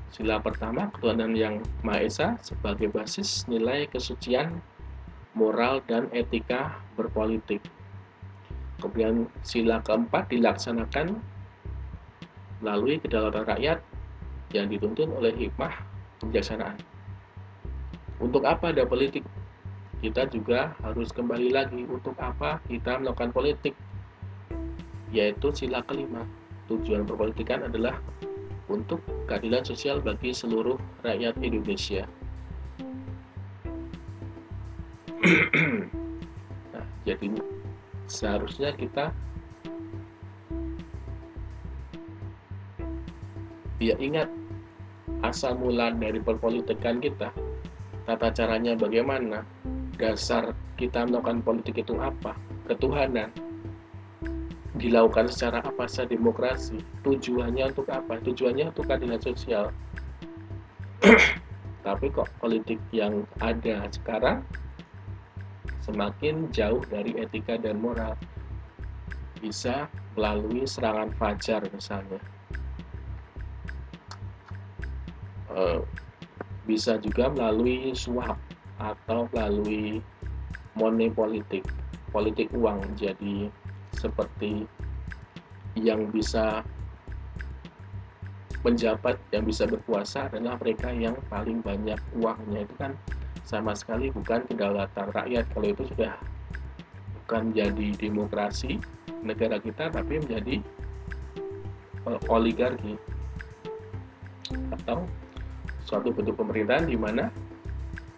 Sila 0.09 0.41
pertama, 0.41 0.89
ketuhanan 0.89 1.37
yang 1.37 1.61
Maha 1.85 2.01
Esa 2.01 2.27
sebagai 2.41 2.89
basis 2.89 3.45
nilai 3.45 3.85
kesucian, 3.85 4.57
moral, 5.37 5.85
dan 5.85 6.09
etika 6.09 6.81
berpolitik. 6.97 7.61
Kemudian 8.81 9.29
sila 9.45 9.83
keempat 9.85 10.33
dilaksanakan 10.33 11.19
melalui 12.63 12.97
kedaulatan 12.97 13.45
rakyat 13.45 13.79
yang 14.55 14.65
dituntun 14.65 15.13
oleh 15.13 15.29
hikmah 15.37 15.71
kebijaksanaan. 16.23 16.79
Untuk 18.17 18.43
apa 18.49 18.73
ada 18.73 18.83
politik? 18.89 19.23
Kita 19.99 20.25
juga 20.31 20.73
harus 20.79 21.11
kembali 21.11 21.51
lagi 21.51 21.83
untuk 21.85 22.15
apa 22.17 22.63
kita 22.65 23.03
melakukan 23.03 23.35
politik, 23.35 23.75
yaitu 25.11 25.51
sila 25.51 25.83
kelima, 25.83 26.23
tujuan 26.71 27.03
perpolitikan 27.03 27.67
adalah 27.67 27.99
untuk 28.69 29.01
keadilan 29.25 29.65
sosial 29.65 29.99
bagi 29.99 30.31
seluruh 30.31 30.77
rakyat 31.01 31.35
Indonesia. 31.41 32.05
nah, 36.71 36.85
jadi 37.03 37.27
seharusnya 38.07 38.71
kita 38.77 39.11
ya 43.81 43.95
ingat 43.99 44.29
asal 45.25 45.57
mula 45.57 45.91
dari 45.95 46.21
perpolitikan 46.21 47.01
kita, 47.03 47.33
tata 48.07 48.29
caranya 48.31 48.77
bagaimana, 48.77 49.43
dasar 49.99 50.55
kita 50.79 51.03
melakukan 51.03 51.43
politik 51.43 51.83
itu 51.83 51.95
apa, 51.99 52.35
ketuhanan, 52.71 53.31
dilakukan 54.79 55.27
secara 55.27 55.59
apa 55.59 55.85
saja 55.85 56.15
demokrasi 56.15 56.79
tujuannya 57.03 57.75
untuk 57.75 57.91
apa? 57.91 58.17
Tujuannya 58.23 58.71
untuk 58.71 58.87
keadilan 58.87 59.19
sosial. 59.19 59.75
Tapi 61.85 62.05
kok 62.09 62.31
politik 62.39 62.79
yang 62.95 63.27
ada 63.43 63.85
sekarang 63.91 64.41
semakin 65.83 66.47
jauh 66.55 66.79
dari 66.87 67.19
etika 67.19 67.59
dan 67.59 67.83
moral. 67.83 68.15
Bisa 69.43 69.91
melalui 70.15 70.63
serangan 70.63 71.11
fajar 71.19 71.63
misalnya. 71.71 72.23
Eh, 75.49 75.81
bisa 76.69 77.01
juga 77.01 77.27
melalui 77.33 77.91
suap 77.97 78.37
atau 78.79 79.27
melalui 79.33 79.99
money 80.77 81.11
politik 81.11 81.65
politik 82.13 82.47
uang 82.53 82.79
jadi 82.93 83.49
seperti 83.99 84.63
yang 85.75 86.07
bisa 86.09 86.63
menjabat 88.63 89.15
yang 89.31 89.47
bisa 89.47 89.63
berkuasa 89.63 90.27
adalah 90.27 90.59
mereka 90.59 90.91
yang 90.91 91.15
paling 91.27 91.59
banyak 91.59 91.99
uangnya. 92.15 92.63
Itu 92.67 92.75
kan 92.79 92.91
sama 93.43 93.75
sekali 93.75 94.11
bukan 94.11 94.43
kedaulatan 94.47 95.07
rakyat. 95.15 95.45
Kalau 95.51 95.67
itu 95.67 95.83
sudah 95.91 96.15
bukan 97.23 97.51
jadi 97.55 97.87
demokrasi 97.95 98.79
negara 99.23 99.59
kita 99.59 99.91
tapi 99.91 100.19
menjadi 100.23 100.63
eh, 102.07 102.19
oligarki 102.31 102.95
atau 104.79 105.05
suatu 105.83 106.09
bentuk 106.09 106.39
pemerintahan 106.39 106.87
di 106.89 106.97
mana 106.97 107.29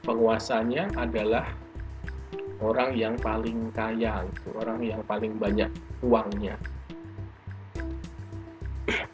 penguasanya 0.05 0.89
adalah 0.97 1.45
orang 2.61 2.93
yang 2.93 3.17
paling 3.17 3.73
kaya 3.73 4.23
itu 4.25 4.49
orang 4.55 4.79
yang 4.85 5.01
paling 5.09 5.35
banyak 5.41 5.69
uangnya. 6.05 6.55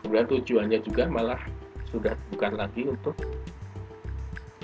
Kemudian 0.03 0.27
tujuannya 0.27 0.79
juga 0.83 1.03
malah 1.07 1.39
sudah 1.87 2.15
bukan 2.35 2.53
lagi 2.59 2.87
untuk 2.87 3.15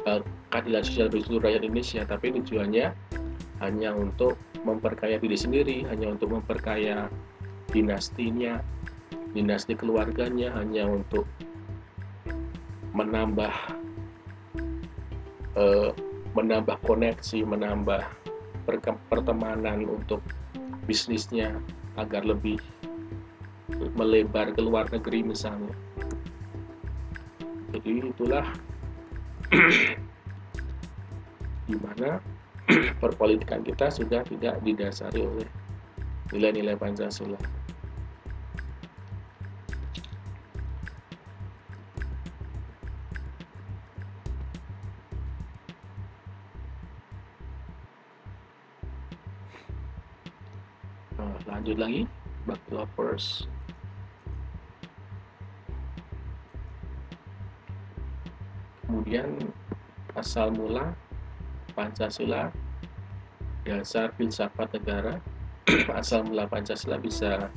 uh, 0.08 0.20
keadilan 0.52 0.84
sosial 0.84 1.08
bagi 1.08 1.24
seluruh 1.28 1.44
rakyat 1.50 1.62
Indonesia 1.64 2.02
tapi 2.04 2.36
tujuannya 2.40 2.88
hanya 3.64 3.90
untuk 3.96 4.36
memperkaya 4.64 5.20
diri 5.20 5.38
sendiri 5.40 5.78
hanya 5.88 6.12
untuk 6.12 6.36
memperkaya 6.36 7.08
dinastinya 7.72 8.60
dinasti 9.34 9.74
keluarganya 9.74 10.54
hanya 10.54 10.86
untuk 10.86 11.26
menambah 12.94 13.54
uh, 15.58 15.92
menambah 16.38 16.78
koneksi 16.86 17.42
menambah 17.48 18.23
pertemanan 19.10 19.86
untuk 19.88 20.24
bisnisnya 20.88 21.56
agar 21.96 22.24
lebih 22.28 22.60
melebar 23.96 24.52
ke 24.52 24.62
luar 24.62 24.90
negeri 24.92 25.24
misalnya. 25.24 25.76
Jadi 27.74 28.06
itulah 28.06 28.46
di 31.70 31.76
mana 31.80 32.22
perpolitikan 33.02 33.66
kita 33.66 33.90
sudah 33.90 34.22
tidak 34.28 34.62
didasari 34.62 35.26
oleh 35.26 35.50
nilai-nilai 36.34 36.78
Pancasila 36.78 37.63
lagi 51.84 52.08
back 52.48 52.60
to 52.72 52.80
first. 52.96 53.52
Kemudian 58.88 59.36
asal 60.16 60.56
mula 60.56 60.96
Pancasila 61.76 62.48
dasar 63.68 64.16
filsafat 64.16 64.80
negara. 64.80 65.18
Asal 66.00 66.28
mula 66.28 66.44
Pancasila 66.44 67.00
bisa 67.00 67.48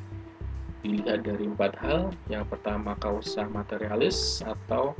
dilihat 0.80 1.26
dari 1.26 1.44
empat 1.44 1.74
hal. 1.82 2.14
Yang 2.30 2.54
pertama 2.54 2.94
kausa 3.02 3.50
materialis 3.50 4.40
atau 4.46 4.94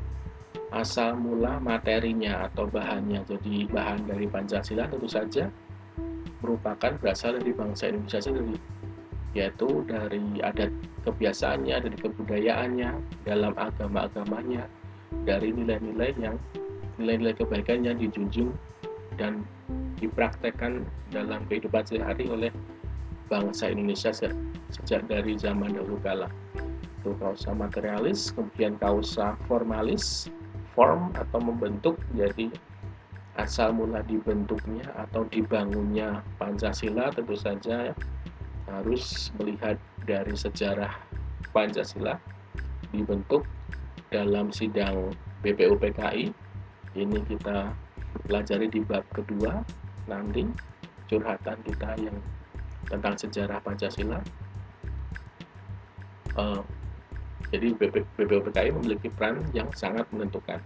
asal 0.74 1.14
mula 1.14 1.62
materinya 1.62 2.50
atau 2.50 2.66
bahannya. 2.66 3.22
Jadi 3.24 3.70
bahan 3.70 4.10
dari 4.10 4.26
Pancasila 4.26 4.90
tentu 4.90 5.06
saja 5.06 5.46
merupakan 6.42 6.92
berasal 6.98 7.38
dari 7.38 7.54
bangsa 7.54 7.88
Indonesia 7.88 8.20
sendiri 8.20 8.75
yaitu 9.36 9.84
dari 9.84 10.24
adat 10.40 10.72
kebiasaannya, 11.04 11.76
dari 11.84 11.96
kebudayaannya, 12.00 12.90
dalam 13.28 13.52
agama-agamanya, 13.60 14.64
dari 15.28 15.52
nilai-nilai 15.52 16.16
yang 16.16 16.40
nilai-nilai 16.96 17.36
kebaikan 17.36 17.84
yang 17.84 18.00
dijunjung 18.00 18.56
dan 19.20 19.44
dipraktekkan 20.00 20.88
dalam 21.12 21.44
kehidupan 21.52 21.84
sehari-hari 21.84 22.24
oleh 22.32 22.50
bangsa 23.28 23.68
Indonesia 23.68 24.10
sejak 24.72 25.04
dari 25.04 25.36
zaman 25.36 25.76
dahulu 25.76 26.00
kala. 26.00 26.32
Itu 27.04 27.12
kausa 27.20 27.52
materialis, 27.52 28.32
kemudian 28.32 28.80
kausa 28.80 29.36
formalis, 29.44 30.32
form 30.72 31.12
atau 31.12 31.38
membentuk 31.44 32.00
jadi 32.16 32.48
asal 33.36 33.76
mula 33.76 34.00
dibentuknya 34.08 34.84
atau 34.96 35.28
dibangunnya 35.28 36.24
Pancasila 36.40 37.12
tentu 37.12 37.36
saja 37.36 37.92
harus 38.70 39.30
melihat 39.38 39.78
dari 40.06 40.34
sejarah 40.34 40.90
Pancasila 41.54 42.18
dibentuk 42.90 43.46
dalam 44.10 44.50
sidang 44.54 45.14
BPUPKI 45.42 46.30
ini 46.96 47.18
kita 47.28 47.70
pelajari 48.26 48.66
di 48.70 48.80
bab 48.82 49.04
kedua 49.12 49.60
nanti 50.08 50.46
curhatan 51.06 51.58
kita 51.66 51.90
yang 52.00 52.16
tentang 52.86 53.14
sejarah 53.18 53.58
Pancasila. 53.62 54.22
Uh, 56.36 56.62
jadi 57.50 57.74
BPUPKI 57.78 58.70
memiliki 58.74 59.08
peran 59.14 59.42
yang 59.54 59.70
sangat 59.74 60.06
menentukan 60.10 60.58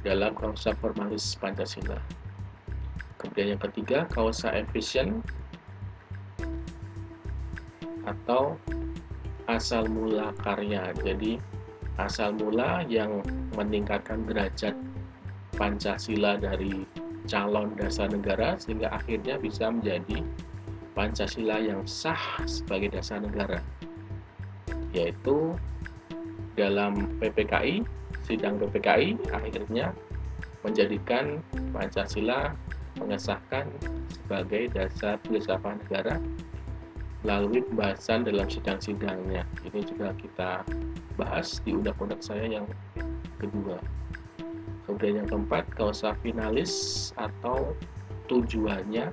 dalam 0.00 0.32
kausa 0.32 0.72
formalis 0.78 1.36
Pancasila. 1.36 2.00
Kemudian 3.20 3.56
yang 3.56 3.62
ketiga 3.62 4.04
kausa 4.12 4.52
efisien 4.52 5.20
atau 8.06 8.54
asal 9.50 9.86
mula 9.90 10.34
karya. 10.42 10.94
Jadi 11.02 11.38
asal 11.98 12.34
mula 12.38 12.82
yang 12.86 13.22
meningkatkan 13.54 14.26
derajat 14.26 14.74
Pancasila 15.56 16.36
dari 16.36 16.84
calon 17.26 17.74
dasar 17.74 18.12
negara 18.12 18.54
sehingga 18.60 18.92
akhirnya 18.92 19.40
bisa 19.40 19.70
menjadi 19.72 20.22
Pancasila 20.96 21.60
yang 21.60 21.84
sah 21.84 22.40
sebagai 22.48 22.94
dasar 22.96 23.20
negara. 23.20 23.60
Yaitu 24.96 25.52
dalam 26.56 27.20
PPKI, 27.20 27.84
sidang 28.24 28.56
PPKI 28.56 29.20
akhirnya 29.28 29.92
menjadikan 30.64 31.44
Pancasila 31.70 32.56
mengesahkan 32.96 33.68
sebagai 34.08 34.72
dasar 34.72 35.20
filsafat 35.28 35.76
negara 35.84 36.16
melalui 37.26 37.58
pembahasan 37.58 38.22
dalam 38.22 38.46
sidang-sidangnya. 38.46 39.42
Ini 39.66 39.82
juga 39.82 40.14
kita 40.14 40.62
bahas 41.18 41.58
di 41.66 41.74
undang-undang 41.74 42.22
saya 42.22 42.46
yang 42.46 42.70
kedua. 43.42 43.82
Kemudian 44.86 45.26
yang 45.26 45.26
keempat, 45.26 45.66
kausa 45.74 46.14
finalis 46.22 47.10
atau 47.18 47.74
tujuannya, 48.30 49.10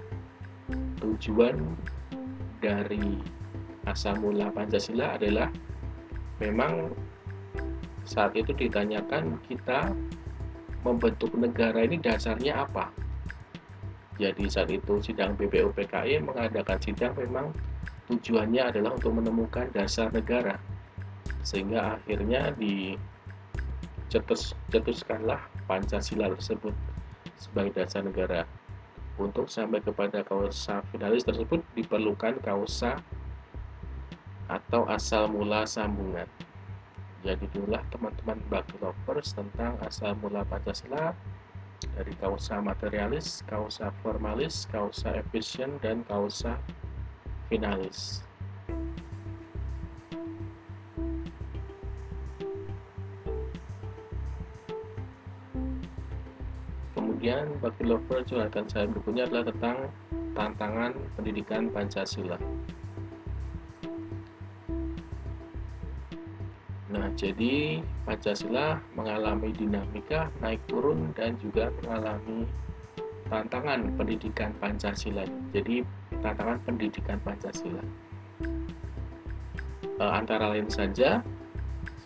tujuan 1.02 1.58
dari 2.62 3.17
asal 3.89 4.21
mula 4.21 4.54
Pancasila 4.54 5.17
adalah 5.17 5.49
memang 6.38 6.93
saat 8.06 8.38
itu 8.38 8.54
ditanyakan 8.54 9.41
kita 9.49 9.89
membentuk 10.86 11.34
negara 11.34 11.82
ini 11.82 11.97
dasarnya 11.97 12.62
apa. 12.69 12.93
Jadi 14.21 14.45
saat 14.45 14.69
itu 14.69 15.02
sidang 15.02 15.34
BPUPKI 15.34 16.21
mengadakan 16.21 16.78
sidang 16.78 17.17
memang 17.17 17.49
tujuannya 18.11 18.73
adalah 18.73 18.95
untuk 18.95 19.13
menemukan 19.15 19.69
dasar 19.71 20.11
negara. 20.11 20.59
Sehingga 21.43 21.99
akhirnya 21.99 22.55
dicetuskanlah 24.09 25.39
Pancasila 25.67 26.31
tersebut 26.35 26.75
sebagai 27.39 27.71
dasar 27.83 28.03
negara. 28.03 28.47
Untuk 29.19 29.45
sampai 29.45 29.77
kepada 29.83 30.25
kausa 30.25 30.81
finalis 30.89 31.21
tersebut 31.21 31.61
diperlukan 31.77 32.41
kausa 32.41 32.97
atau 34.49 34.89
asal 34.89 35.29
mula 35.29 35.63
sambungan. 35.69 36.25
Jadi 37.23 37.47
itulah 37.47 37.79
teman-teman 37.87 38.35
bagi 38.51 38.75
lovers 38.83 39.31
tentang 39.31 39.79
asal 39.85 40.11
mula 40.19 40.43
Pancasila 40.43 41.15
dari 41.95 42.11
kausa 42.19 42.59
materialis, 42.59 43.43
kausa 43.47 43.95
formalis, 44.03 44.67
kausa 44.71 45.15
efisien, 45.19 45.79
dan 45.79 46.03
kausa 46.07 46.59
finalis. 47.47 48.23
Kemudian 56.93 57.56
bagi 57.63 57.84
lover 57.88 58.19
curhatan 58.27 58.67
saya 58.67 58.84
berikutnya 58.91 59.23
adalah 59.32 59.47
tentang 59.47 59.77
tantangan 60.36 60.91
pendidikan 61.15 61.71
Pancasila. 61.71 62.36
Nah, 66.93 67.10
jadi 67.17 67.82
Pancasila 68.06 68.77
mengalami 68.93 69.49
dinamika 69.56 70.29
naik 70.43 70.62
turun 70.69 71.15
dan 71.17 71.39
juga 71.41 71.73
mengalami 71.82 72.45
tantangan 73.32 73.88
pendidikan 73.97 74.51
Pancasila. 74.62 75.25
Jadi, 75.56 75.82
tantangan 76.23 76.59
pendidikan 76.63 77.19
Pancasila. 77.21 77.83
E, 79.83 80.03
antara 80.03 80.55
lain 80.55 80.71
saja, 80.71 81.19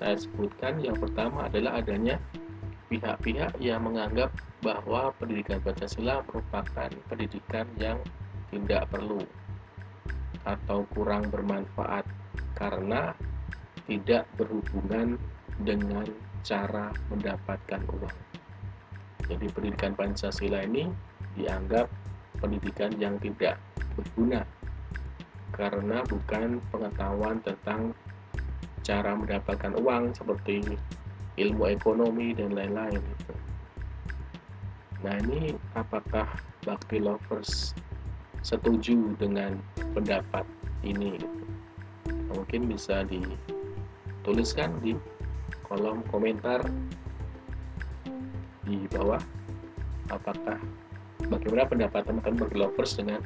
saya 0.02 0.16
sebutkan 0.18 0.82
yang 0.82 0.98
pertama 0.98 1.46
adalah 1.46 1.78
adanya 1.78 2.18
pihak-pihak 2.90 3.54
yang 3.62 3.86
menganggap 3.86 4.34
bahwa 4.66 5.14
pendidikan 5.22 5.62
Pancasila 5.62 6.26
merupakan 6.26 6.90
pendidikan 7.08 7.70
yang 7.78 8.02
tidak 8.50 8.90
perlu 8.90 9.22
atau 10.48 10.88
kurang 10.96 11.30
bermanfaat 11.30 12.08
karena 12.58 13.14
tidak 13.86 14.26
berhubungan 14.40 15.20
dengan 15.62 16.08
cara 16.42 16.90
mendapatkan 17.12 17.82
uang. 17.92 18.18
Jadi 19.28 19.46
pendidikan 19.52 19.94
Pancasila 19.94 20.64
ini 20.64 20.88
dianggap 21.36 21.92
pendidikan 22.40 22.96
yang 22.96 23.20
tidak 23.20 23.60
berguna 23.98 24.46
karena 25.58 26.06
bukan 26.06 26.62
pengetahuan 26.70 27.42
tentang 27.42 27.98
cara 28.86 29.18
mendapatkan 29.18 29.74
uang 29.74 30.14
seperti 30.14 30.78
ilmu 31.42 31.74
ekonomi 31.74 32.38
dan 32.38 32.54
lain-lain 32.54 33.02
gitu. 33.02 33.36
Nah 35.02 35.18
ini 35.28 35.58
apakah 35.74 36.30
Bakti 36.66 37.02
Lovers 37.02 37.74
setuju 38.46 39.18
dengan 39.18 39.58
pendapat 39.92 40.46
ini? 40.86 41.18
Gitu? 41.18 41.44
Mungkin 42.32 42.70
bisa 42.70 43.02
di 43.04 43.22
tuliskan 44.22 44.78
di 44.84 44.94
kolom 45.68 46.04
komentar 46.12 46.64
di 48.68 48.84
bawah 48.92 49.20
apakah 50.12 50.60
bagaimana 51.32 51.64
pendapat 51.68 52.02
teman-teman 52.04 52.52
lovers 52.56 53.00
dengan 53.00 53.24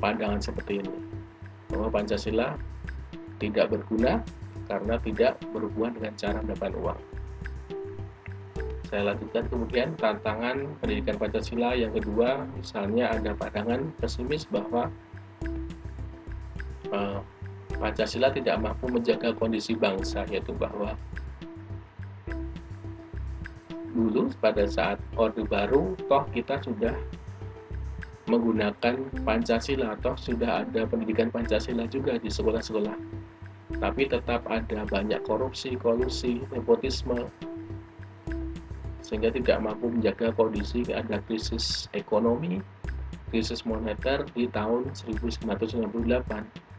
pandangan 0.00 0.40
seperti 0.40 0.80
ini. 0.82 0.96
Bahwa 1.70 1.92
Pancasila 1.92 2.58
tidak 3.38 3.70
berguna 3.70 4.24
karena 4.66 4.98
tidak 5.00 5.38
berhubungan 5.54 5.92
dengan 6.00 6.12
cara 6.18 6.38
mendapatkan 6.42 6.74
uang. 6.80 7.00
Saya 8.90 9.14
lanjutkan 9.14 9.46
kemudian 9.46 9.88
tantangan 9.94 10.66
pendidikan 10.82 11.14
Pancasila. 11.14 11.78
Yang 11.78 12.02
kedua 12.02 12.42
misalnya 12.58 13.14
ada 13.14 13.30
pandangan 13.38 13.94
pesimis 14.02 14.50
bahwa 14.50 14.90
uh, 16.90 17.22
Pancasila 17.78 18.34
tidak 18.34 18.58
mampu 18.58 18.90
menjaga 18.90 19.30
kondisi 19.38 19.78
bangsa 19.78 20.26
yaitu 20.26 20.50
bahwa 20.58 20.98
dulu 23.94 24.30
pada 24.38 24.66
saat 24.66 24.98
Orde 25.18 25.42
Baru 25.46 25.94
toh 26.06 26.26
kita 26.30 26.58
sudah 26.62 26.94
menggunakan 28.30 28.94
Pancasila 29.26 29.98
toh 29.98 30.14
sudah 30.14 30.62
ada 30.62 30.86
pendidikan 30.86 31.28
Pancasila 31.34 31.90
juga 31.90 32.16
di 32.16 32.30
sekolah-sekolah. 32.30 32.94
Tapi 33.82 34.02
tetap 34.06 34.46
ada 34.46 34.86
banyak 34.86 35.20
korupsi, 35.26 35.74
kolusi, 35.74 36.42
nepotisme 36.54 37.26
sehingga 39.00 39.34
tidak 39.34 39.58
mampu 39.58 39.90
menjaga 39.90 40.30
kondisi 40.38 40.86
ada 40.94 41.18
krisis 41.26 41.90
ekonomi, 41.98 42.62
krisis 43.34 43.66
moneter 43.66 44.22
di 44.38 44.46
tahun 44.46 44.94
1998 44.94 46.70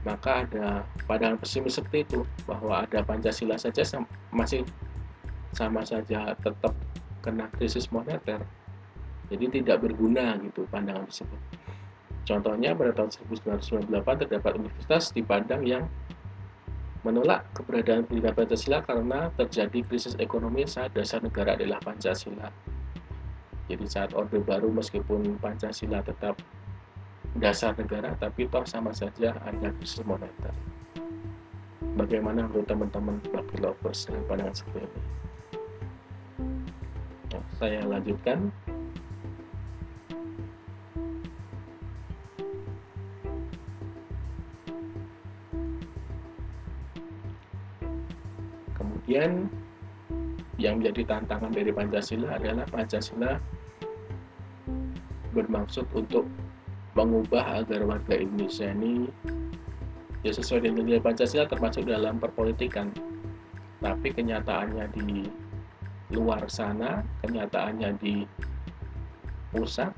maka 0.00 0.48
ada 0.48 0.80
pandangan 1.04 1.36
pesimis 1.36 1.76
seperti 1.76 2.08
itu 2.08 2.20
bahwa 2.48 2.88
ada 2.88 3.04
Pancasila 3.04 3.60
saja 3.60 3.84
masih 4.32 4.64
sama 5.52 5.84
saja 5.84 6.32
tetap 6.40 6.72
kena 7.20 7.52
krisis 7.58 7.92
moneter 7.92 8.40
jadi 9.30 9.62
tidak 9.62 9.86
berguna 9.86 10.34
gitu 10.42 10.66
pandangan 10.68 11.06
tersebut. 11.06 11.40
Contohnya 12.26 12.74
pada 12.74 12.92
tahun 12.92 13.10
1998 13.32 14.22
terdapat 14.26 14.52
universitas 14.58 15.14
di 15.14 15.22
Padang 15.22 15.62
yang 15.64 15.86
menolak 17.00 17.48
keberadaan 17.56 18.04
pendidikan 18.04 18.36
Pancasila 18.36 18.84
karena 18.84 19.32
terjadi 19.40 19.80
krisis 19.88 20.12
ekonomi 20.20 20.68
saat 20.68 20.92
dasar 20.92 21.24
negara 21.24 21.56
adalah 21.56 21.80
Pancasila. 21.80 22.52
Jadi 23.70 23.86
saat 23.88 24.12
Orde 24.12 24.42
Baru 24.42 24.68
meskipun 24.68 25.40
Pancasila 25.40 26.04
tetap 26.04 26.36
dasar 27.38 27.72
negara 27.78 28.12
tapi 28.18 28.50
toh 28.50 28.66
sama 28.66 28.92
saja 28.92 29.32
ada 29.46 29.68
krisis 29.80 30.04
moneter. 30.04 30.52
Bagaimana 31.96 32.46
menurut 32.46 32.68
teman-teman 32.68 33.16
bagi 33.32 33.56
lovers 33.58 34.06
dengan 34.06 34.22
pandangan 34.28 34.54
seperti 34.54 34.80
ini? 34.84 35.02
Nah, 37.30 37.44
saya 37.56 37.80
lanjutkan 37.86 38.52
kemudian 49.20 49.52
yang 50.56 50.80
menjadi 50.80 51.12
tantangan 51.16 51.52
dari 51.52 51.72
Pancasila 51.76 52.40
adalah 52.40 52.64
Pancasila 52.72 53.36
bermaksud 55.36 55.84
untuk 55.92 56.24
mengubah 56.96 57.60
agar 57.60 57.84
warga 57.84 58.16
Indonesia 58.16 58.72
ini 58.72 59.12
ya 60.24 60.32
sesuai 60.32 60.64
dengan 60.64 60.88
nilai 60.88 61.04
Pancasila 61.04 61.44
termasuk 61.44 61.84
dalam 61.84 62.16
perpolitikan. 62.16 62.88
Tapi 63.80 64.08
kenyataannya 64.08 64.84
di 64.92 65.28
luar 66.16 66.48
sana 66.48 67.04
kenyataannya 67.20 67.96
di 68.00 68.24
pusat 69.52 69.92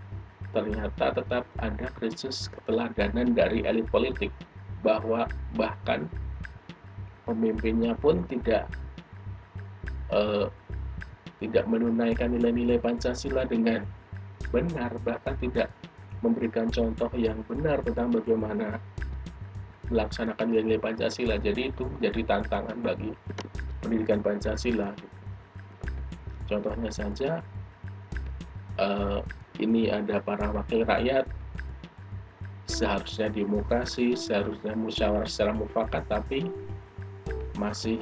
ternyata 0.50 1.14
tetap 1.14 1.46
ada 1.62 1.86
krisis 1.94 2.50
keteladanan 2.50 3.38
dari 3.38 3.62
elit 3.66 3.86
politik 3.86 4.34
bahwa 4.82 5.30
bahkan 5.54 6.10
pemimpinnya 7.24 7.96
pun 7.96 8.22
tidak 8.28 8.68
eh, 10.12 10.46
tidak 11.42 11.64
menunaikan 11.66 12.30
nilai-nilai 12.36 12.78
Pancasila 12.78 13.42
dengan 13.42 13.82
benar 14.54 14.94
bahkan 15.02 15.34
tidak 15.42 15.72
memberikan 16.22 16.70
contoh 16.70 17.10
yang 17.18 17.42
benar 17.50 17.82
tentang 17.82 18.14
bagaimana 18.14 18.78
melaksanakan 19.90 20.46
nilai-nilai 20.48 20.80
Pancasila. 20.80 21.36
Jadi 21.36 21.74
itu 21.74 21.84
jadi 21.98 22.20
tantangan 22.22 22.78
bagi 22.80 23.10
pendidikan 23.82 24.22
Pancasila. 24.22 24.94
Contohnya 26.46 26.90
saja, 26.94 27.42
uh, 28.78 29.20
ini 29.58 29.90
ada 29.90 30.22
para 30.22 30.48
wakil 30.54 30.86
rakyat, 30.86 31.26
seharusnya 32.70 33.28
demokrasi, 33.28 34.14
seharusnya 34.14 34.72
musyawarah 34.78 35.28
secara 35.28 35.52
mufakat, 35.52 36.04
tapi 36.06 36.48
masih 37.58 38.00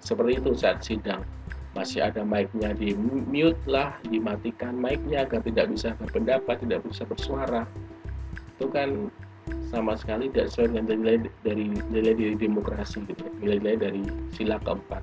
seperti 0.00 0.40
itu 0.40 0.50
saat 0.56 0.80
sidang. 0.82 1.22
Masih 1.70 2.02
ada 2.02 2.26
mic-nya 2.26 2.74
di 2.74 2.98
mute 2.98 3.62
lah 3.70 3.94
dimatikan 4.10 4.74
mic-nya 4.74 5.22
agar 5.22 5.38
tidak 5.46 5.70
bisa 5.70 5.94
berpendapat 6.02 6.58
tidak 6.66 6.82
bisa 6.82 7.06
bersuara. 7.06 7.62
Itu 8.58 8.66
kan 8.68 9.08
sama 9.70 9.94
sekali 9.94 10.26
tidak 10.34 10.50
sesuai 10.50 10.74
dengan 10.74 10.84
nilai 10.98 11.16
dari 11.46 11.64
nilai 11.94 12.12
dari 12.18 12.34
demokrasi 12.34 13.06
gitu 13.06 13.22
nilai-nilai 13.38 13.78
dari 13.78 14.02
sila 14.34 14.58
keempat. 14.58 15.02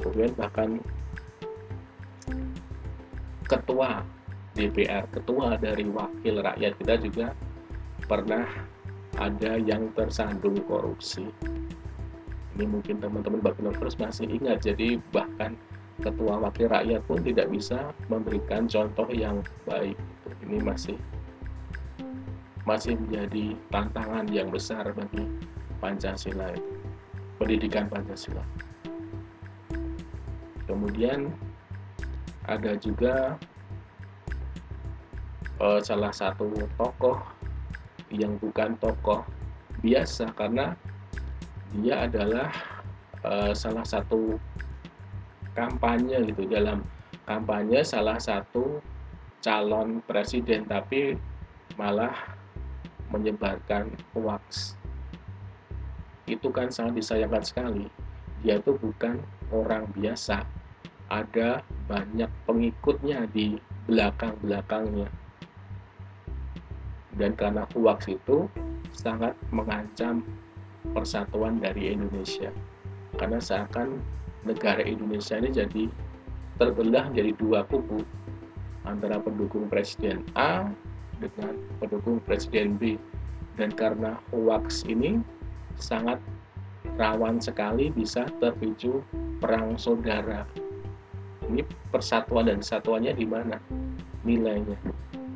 Kemudian 0.00 0.32
bahkan 0.40 0.80
ketua 3.44 4.02
DPR 4.56 5.04
ketua 5.12 5.60
dari 5.60 5.84
wakil 5.84 6.40
rakyat 6.40 6.72
kita 6.80 6.94
juga 7.04 7.26
pernah 8.08 8.48
ada 9.20 9.60
yang 9.60 9.92
tersandung 9.92 10.56
korupsi 10.64 11.28
ini 12.56 12.64
mungkin 12.64 12.96
teman-teman 12.98 13.44
Bapilovers 13.44 14.00
masih 14.00 14.24
ingat. 14.32 14.64
Jadi 14.64 14.96
bahkan 15.12 15.52
ketua 16.00 16.40
wakil 16.40 16.72
rakyat 16.72 17.04
pun 17.04 17.20
tidak 17.20 17.52
bisa 17.52 17.92
memberikan 18.08 18.64
contoh 18.64 19.08
yang 19.12 19.44
baik. 19.68 19.96
Ini 20.40 20.64
masih 20.64 20.96
masih 22.64 22.98
menjadi 22.98 23.54
tantangan 23.70 24.26
yang 24.32 24.48
besar 24.50 24.90
bagi 24.90 25.28
Pancasila 25.78 26.50
pendidikan 27.36 27.86
Pancasila. 27.86 28.42
Kemudian 30.66 31.30
ada 32.48 32.74
juga 32.80 33.38
uh, 35.62 35.78
salah 35.78 36.10
satu 36.10 36.50
tokoh 36.74 37.22
yang 38.10 38.34
bukan 38.42 38.74
tokoh 38.82 39.22
biasa 39.84 40.32
karena 40.34 40.74
dia 41.74 42.06
adalah 42.06 42.52
uh, 43.26 43.52
salah 43.56 43.82
satu 43.82 44.38
kampanye 45.56 46.20
gitu 46.30 46.46
dalam 46.46 46.84
kampanye 47.26 47.82
salah 47.82 48.20
satu 48.20 48.78
calon 49.42 50.02
presiden 50.04 50.66
tapi 50.66 51.16
malah 51.74 52.14
menyebarkan 53.10 53.94
hoax. 54.14 54.74
Itu 56.26 56.50
kan 56.50 56.74
sangat 56.74 56.98
disayangkan 56.98 57.44
sekali. 57.46 57.86
Dia 58.42 58.58
itu 58.58 58.74
bukan 58.74 59.22
orang 59.54 59.86
biasa. 59.94 60.42
Ada 61.06 61.62
banyak 61.86 62.26
pengikutnya 62.50 63.30
di 63.30 63.54
belakang-belakangnya. 63.86 65.06
Dan 67.14 67.32
karena 67.38 67.62
hoax 67.70 68.10
itu 68.10 68.50
sangat 68.90 69.38
mengancam 69.54 70.26
persatuan 70.92 71.58
dari 71.58 71.94
Indonesia. 71.94 72.52
Karena 73.16 73.40
seakan 73.40 73.98
negara 74.44 74.84
Indonesia 74.84 75.40
ini 75.40 75.50
jadi 75.50 75.84
terbelah 76.60 77.10
jadi 77.12 77.32
dua 77.36 77.64
kubu 77.66 78.04
antara 78.86 79.18
pendukung 79.18 79.66
Presiden 79.66 80.22
A 80.38 80.70
dengan 81.18 81.58
pendukung 81.82 82.22
Presiden 82.22 82.78
B. 82.78 83.00
Dan 83.56 83.72
karena 83.72 84.20
hoax 84.30 84.84
ini 84.84 85.24
sangat 85.80 86.20
rawan 87.00 87.40
sekali 87.40 87.88
bisa 87.90 88.28
terpicu 88.38 89.00
perang 89.40 89.80
saudara. 89.80 90.44
Ini 91.46 91.64
persatuan 91.88 92.50
dan 92.50 92.60
kesatuannya 92.60 93.16
di 93.16 93.26
mana? 93.26 93.56
Nilainya. 94.26 94.76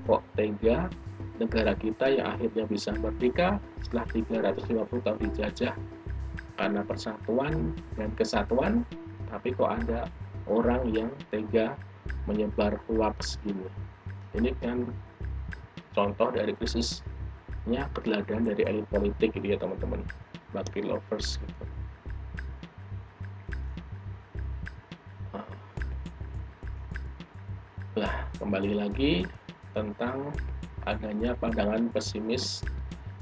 Kok 0.04 0.22
tega 0.36 0.90
negara 1.40 1.72
kita 1.72 2.12
yang 2.12 2.36
akhirnya 2.36 2.68
bisa 2.68 2.92
merdeka 3.00 3.56
setelah 3.80 4.04
350 4.12 5.06
tahun 5.08 5.18
dijajah. 5.24 5.74
Karena 6.60 6.84
persatuan 6.84 7.72
dan 7.96 8.12
kesatuan 8.12 8.84
tapi 9.32 9.56
kok 9.56 9.72
ada 9.72 10.04
orang 10.44 10.84
yang 10.92 11.08
tega 11.32 11.72
menyebar 12.28 12.76
hoax 12.84 13.40
gini. 13.40 13.64
Ini 14.36 14.52
kan 14.60 14.84
contoh 15.96 16.28
dari 16.28 16.52
krisisnya 16.52 17.88
keteladan 17.96 18.44
dari 18.52 18.62
elit 18.68 18.86
politik 18.92 19.32
gitu 19.32 19.56
ya 19.56 19.56
teman-teman. 19.56 20.04
Bakti 20.52 20.84
lovers 20.84 21.40
gitu. 21.40 21.64
Lah 27.98 28.14
kembali 28.38 28.76
lagi 28.76 29.26
tentang 29.74 30.34
adanya 30.88 31.36
pandangan 31.36 31.90
pesimis 31.92 32.64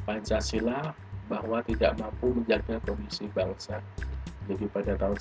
Pancasila 0.07 0.95
bahwa 1.29 1.61
tidak 1.69 2.01
mampu 2.01 2.33
menjaga 2.33 2.81
kondisi 2.89 3.29
bangsa. 3.37 3.85
Jadi 4.49 4.65
pada 4.73 4.97
tahun 4.97 5.17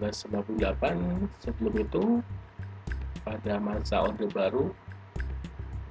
1998 0.00 1.44
sebelum 1.44 1.74
itu 1.76 2.04
pada 3.20 3.60
masa 3.60 4.08
Orde 4.08 4.24
Baru 4.32 4.72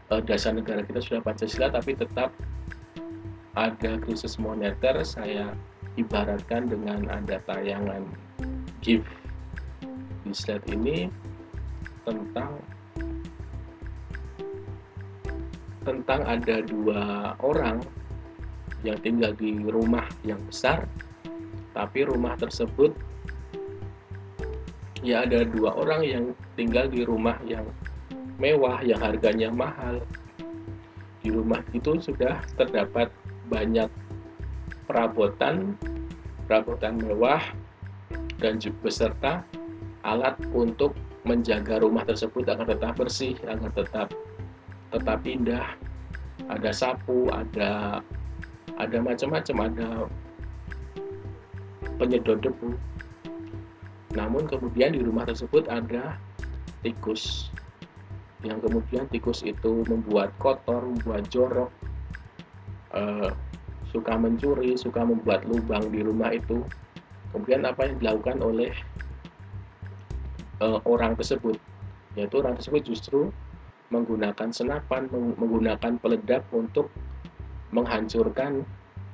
uh, 0.10 0.22
dasar 0.26 0.58
negara 0.58 0.82
kita 0.82 0.98
sudah 1.00 1.22
Pancasila 1.22 1.70
tapi 1.70 1.94
tetap 1.94 2.34
ada 3.54 4.02
krisis 4.02 4.42
moneter 4.42 5.02
saya 5.06 5.54
ibaratkan 5.98 6.70
dengan 6.70 7.06
ada 7.10 7.38
tayangan 7.46 8.06
GIF 8.82 9.06
di 10.26 10.34
slide 10.34 10.66
ini 10.70 11.10
tentang 12.06 12.58
tentang 15.84 16.28
ada 16.28 16.60
dua 16.64 17.34
orang 17.40 17.80
yang 18.84 19.00
tinggal 19.04 19.32
di 19.36 19.60
rumah 19.64 20.08
yang 20.24 20.40
besar 20.48 20.88
tapi 21.76 22.04
rumah 22.08 22.36
tersebut 22.36 22.96
ya 25.00 25.24
ada 25.24 25.48
dua 25.48 25.76
orang 25.80 26.02
yang 26.04 26.26
tinggal 26.60 26.92
di 26.92 27.08
rumah 27.08 27.40
yang 27.48 27.64
mewah 28.40 28.80
yang 28.82 29.00
harganya 29.04 29.52
mahal. 29.52 30.00
Di 31.20 31.30
rumah 31.30 31.60
itu 31.76 32.00
sudah 32.00 32.40
terdapat 32.56 33.12
banyak 33.52 33.92
perabotan, 34.88 35.76
perabotan 36.48 36.96
mewah 37.04 37.44
dan 38.40 38.56
juga 38.58 38.88
beserta 38.88 39.34
alat 40.08 40.40
untuk 40.56 40.96
menjaga 41.28 41.84
rumah 41.84 42.08
tersebut 42.08 42.48
agar 42.48 42.64
tetap 42.64 42.96
bersih, 42.96 43.36
agar 43.44 43.70
tetap 43.76 44.08
tetap 44.90 45.24
indah. 45.26 45.66
Ada 46.50 46.72
sapu, 46.74 47.30
ada 47.30 48.02
ada 48.80 48.98
macam-macam, 49.04 49.58
ada 49.70 49.88
penyedot 52.00 52.40
debu. 52.40 52.74
Namun 54.16 54.48
kemudian 54.50 54.96
di 54.96 55.04
rumah 55.04 55.28
tersebut 55.28 55.68
ada 55.70 56.18
tikus 56.82 57.52
yang 58.40 58.64
kemudian 58.64 59.04
tikus 59.12 59.44
itu 59.44 59.84
membuat 59.92 60.32
kotor, 60.40 60.80
membuat 60.80 61.28
jorok, 61.28 61.72
uh, 62.96 63.36
suka 63.92 64.16
mencuri, 64.16 64.80
suka 64.80 65.04
membuat 65.04 65.44
lubang 65.44 65.92
di 65.92 66.00
rumah 66.00 66.32
itu. 66.32 66.64
Kemudian 67.36 67.68
apa 67.68 67.86
yang 67.86 68.00
dilakukan 68.00 68.40
oleh 68.40 68.72
uh, 70.64 70.80
orang 70.88 71.20
tersebut? 71.20 71.60
Yaitu 72.16 72.40
orang 72.40 72.56
tersebut 72.56 72.82
justru 72.88 73.30
menggunakan 73.90 74.50
senapan, 74.54 75.10
menggunakan 75.12 75.98
peledak 75.98 76.46
untuk 76.54 76.90
menghancurkan, 77.74 78.66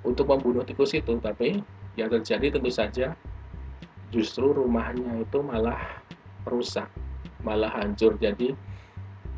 untuk 0.03 0.27
membunuh 0.31 0.63
tikus 0.63 0.95
itu. 0.95 1.15
Tapi 1.19 1.63
yang 1.95 2.11
terjadi 2.11 2.59
tentu 2.59 2.71
saja 2.71 3.15
justru 4.11 4.51
rumahnya 4.51 5.23
itu 5.23 5.39
malah 5.43 5.79
rusak, 6.47 6.87
malah 7.43 7.71
hancur. 7.71 8.15
Jadi 8.19 8.51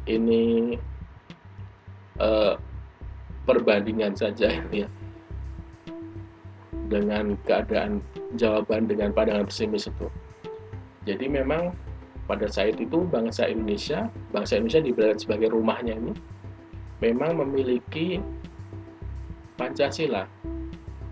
ini 0.10 0.76
uh, 2.18 2.58
perbandingan 3.46 4.14
saja 4.18 4.52
ya 4.74 4.88
dengan 6.88 7.36
keadaan 7.44 8.00
jawaban 8.40 8.88
dengan 8.88 9.12
pandangan 9.12 9.48
pesimis 9.48 9.92
itu. 9.92 10.08
Jadi 11.08 11.32
memang 11.32 11.72
pada 12.28 12.46
saat 12.52 12.76
itu 12.76 13.08
bangsa 13.08 13.48
Indonesia, 13.48 14.12
bangsa 14.36 14.60
Indonesia 14.60 14.84
diberitakan 14.84 15.20
sebagai 15.24 15.50
rumahnya 15.56 15.96
ini 15.96 16.14
memang 17.00 17.40
memiliki 17.40 18.20
Pancasila. 19.58 20.28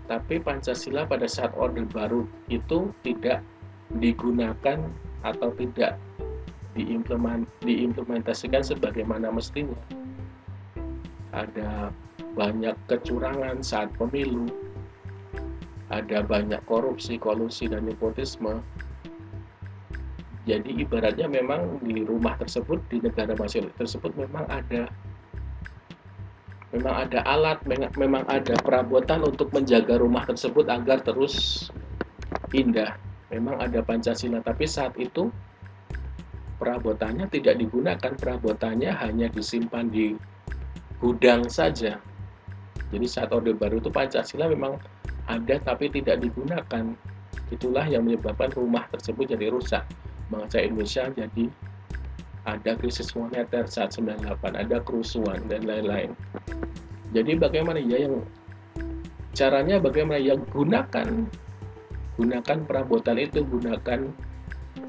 Tapi 0.06 0.38
Pancasila 0.38 1.02
pada 1.02 1.26
saat 1.26 1.50
Orde 1.58 1.82
Baru 1.82 2.30
itu 2.46 2.94
tidak 3.02 3.42
digunakan 3.98 4.86
atau 5.26 5.50
tidak 5.58 5.98
diimplement, 6.78 7.48
diimplementasikan 7.64 8.62
sebagaimana 8.62 9.32
mestinya. 9.34 9.78
Ada 11.34 11.90
banyak 12.38 12.76
kecurangan 12.86 13.64
saat 13.64 13.90
pemilu, 13.98 14.46
ada 15.90 16.22
banyak 16.22 16.62
korupsi, 16.70 17.18
kolusi, 17.18 17.66
dan 17.66 17.88
nepotisme. 17.88 18.62
Jadi 20.46 20.78
ibaratnya 20.78 21.26
memang 21.26 21.82
di 21.82 22.06
rumah 22.06 22.38
tersebut, 22.38 22.78
di 22.86 23.02
negara 23.02 23.34
masing 23.34 23.66
tersebut 23.74 24.14
memang 24.14 24.46
ada 24.46 24.86
memang 26.70 26.94
ada 27.02 27.20
alat, 27.26 27.58
memang 27.98 28.22
ada 28.30 28.54
perabotan 28.62 29.26
untuk 29.26 29.50
menjaga 29.50 29.98
rumah 29.98 30.22
tersebut 30.22 30.70
agar 30.70 31.02
terus 31.02 31.66
indah. 32.54 32.94
Memang 33.26 33.58
ada 33.58 33.82
Pancasila, 33.82 34.38
tapi 34.38 34.70
saat 34.70 34.94
itu 35.02 35.26
perabotannya 36.62 37.26
tidak 37.26 37.58
digunakan, 37.58 38.12
perabotannya 38.14 38.94
hanya 39.02 39.26
disimpan 39.26 39.90
di 39.90 40.14
gudang 41.02 41.50
saja. 41.50 41.98
Jadi 42.94 43.06
saat 43.10 43.34
Orde 43.34 43.50
Baru 43.50 43.82
itu 43.82 43.90
Pancasila 43.90 44.46
memang 44.46 44.78
ada 45.26 45.58
tapi 45.58 45.90
tidak 45.90 46.22
digunakan. 46.22 46.94
Itulah 47.50 47.82
yang 47.90 48.06
menyebabkan 48.06 48.54
rumah 48.54 48.86
tersebut 48.94 49.34
jadi 49.34 49.50
rusak. 49.50 49.82
Bangsa 50.30 50.58
Indonesia 50.62 51.06
jadi 51.14 51.44
ada 52.46 52.78
krisis 52.78 53.10
moneter 53.18 53.66
saat 53.66 53.98
98, 53.98 54.54
ada 54.54 54.78
kerusuhan 54.86 55.42
dan 55.50 55.66
lain-lain. 55.66 56.14
Jadi 57.10 57.34
bagaimana 57.34 57.82
ya 57.82 58.06
yang 58.06 58.22
caranya 59.34 59.82
bagaimana 59.82 60.22
ya 60.22 60.38
gunakan 60.38 61.26
gunakan 62.16 62.58
perabotan 62.64 63.20
itu 63.20 63.44
gunakan 63.44 64.08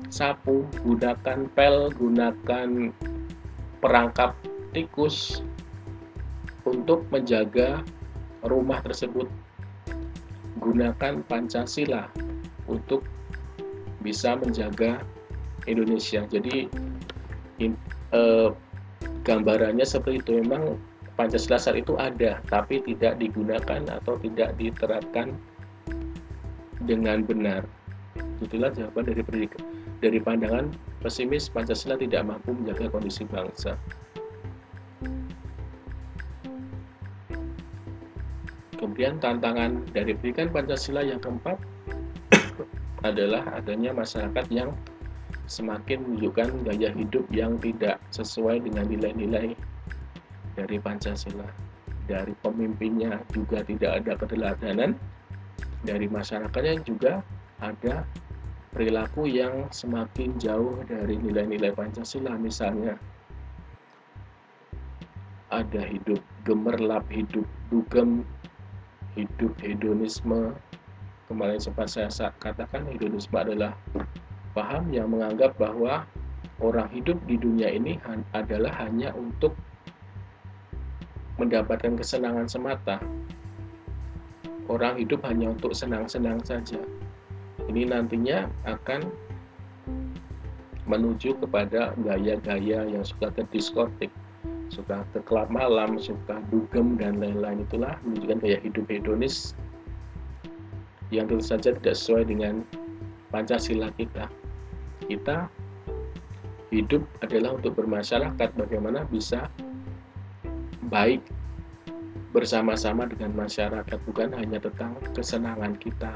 sapu 0.08 0.64
gunakan 0.88 1.52
pel 1.52 1.92
gunakan 1.92 2.96
perangkap 3.84 4.32
tikus 4.72 5.44
untuk 6.64 7.04
menjaga 7.12 7.84
rumah 8.48 8.80
tersebut 8.80 9.28
gunakan 10.64 11.20
Pancasila 11.28 12.08
untuk 12.72 13.04
bisa 14.00 14.40
menjaga 14.40 15.04
Indonesia. 15.68 16.24
Jadi 16.26 16.66
in, 17.62 17.76
eh, 18.16 18.50
gambarannya 19.28 19.84
seperti 19.84 20.24
itu. 20.24 20.32
Memang 20.42 20.80
Pancasila 21.18 21.58
saat 21.58 21.82
itu 21.82 21.98
ada 21.98 22.38
tapi 22.46 22.78
tidak 22.86 23.18
digunakan 23.18 23.82
atau 23.90 24.22
tidak 24.22 24.54
diterapkan 24.56 25.34
dengan 26.86 27.26
benar. 27.26 27.66
Itulah 28.38 28.70
jawaban 28.70 29.10
dari 29.10 29.22
pendidikan 29.26 29.62
dari 29.98 30.22
pandangan 30.22 30.70
pesimis 31.02 31.50
Pancasila 31.50 31.98
tidak 31.98 32.22
mampu 32.22 32.54
menjaga 32.54 32.94
kondisi 32.94 33.26
bangsa. 33.26 33.74
Kemudian 38.78 39.18
tantangan 39.18 39.90
dari 39.90 40.14
pendidikan 40.14 40.54
Pancasila 40.54 41.02
yang 41.02 41.18
keempat 41.18 41.58
adalah 43.10 43.42
adanya 43.58 43.90
masyarakat 43.90 44.46
yang 44.54 44.70
semakin 45.48 46.04
menunjukkan 46.04 46.68
gaya 46.68 46.92
hidup 46.92 47.26
yang 47.32 47.56
tidak 47.64 47.98
sesuai 48.12 48.62
dengan 48.62 48.86
nilai-nilai 48.88 49.56
dari 50.54 50.78
Pancasila. 50.78 51.48
Dari 52.08 52.32
pemimpinnya 52.40 53.20
juga 53.36 53.64
tidak 53.64 54.04
ada 54.04 54.14
keteladanan, 54.16 54.96
dari 55.84 56.08
masyarakatnya 56.08 56.84
juga 56.84 57.20
ada 57.60 58.04
perilaku 58.72 59.28
yang 59.28 59.68
semakin 59.72 60.36
jauh 60.38 60.84
dari 60.86 61.18
nilai-nilai 61.18 61.74
Pancasila 61.74 62.36
misalnya 62.38 63.00
ada 65.48 65.80
hidup 65.88 66.20
gemerlap, 66.44 67.08
hidup 67.08 67.48
dugem, 67.72 68.28
hidup 69.16 69.56
hedonisme. 69.64 70.52
Kemarin 71.28 71.60
sempat 71.60 71.92
saya 71.92 72.12
katakan 72.40 72.88
hedonisme 72.88 73.36
adalah 73.36 73.76
paham 74.58 74.90
yang 74.90 75.14
menganggap 75.14 75.54
bahwa 75.62 76.02
orang 76.58 76.90
hidup 76.90 77.22
di 77.30 77.38
dunia 77.38 77.70
ini 77.70 78.02
adalah 78.34 78.74
hanya 78.82 79.14
untuk 79.14 79.54
mendapatkan 81.38 81.94
kesenangan 81.94 82.50
semata. 82.50 82.98
Orang 84.66 84.98
hidup 84.98 85.22
hanya 85.30 85.54
untuk 85.54 85.78
senang-senang 85.78 86.42
saja. 86.42 86.82
Ini 87.70 87.94
nantinya 87.94 88.50
akan 88.66 89.06
menuju 90.90 91.38
kepada 91.38 91.94
gaya-gaya 92.02 92.90
yang 92.90 93.06
suka 93.06 93.30
ke 93.30 93.46
diskotik, 93.54 94.10
suka 94.74 95.06
ke 95.14 95.22
malam, 95.54 96.02
suka 96.02 96.42
dugem 96.50 96.98
dan 96.98 97.22
lain-lain 97.22 97.62
itulah 97.64 97.94
menunjukkan 98.02 98.40
gaya 98.42 98.58
hidup 98.66 98.90
hedonis 98.90 99.54
yang 101.14 101.30
tentu 101.30 101.44
saja 101.44 101.72
tidak 101.72 101.96
sesuai 101.96 102.28
dengan 102.28 102.68
Pancasila 103.32 103.92
kita 103.96 104.28
kita 105.06 105.46
hidup 106.74 107.06
adalah 107.24 107.56
untuk 107.56 107.78
bermasyarakat 107.78 108.50
bagaimana 108.58 109.06
bisa 109.08 109.48
baik 110.90 111.24
bersama-sama 112.36 113.08
dengan 113.08 113.34
masyarakat 113.34 113.98
bukan 114.04 114.36
hanya 114.36 114.60
tentang 114.60 115.00
kesenangan 115.16 115.78
kita. 115.80 116.14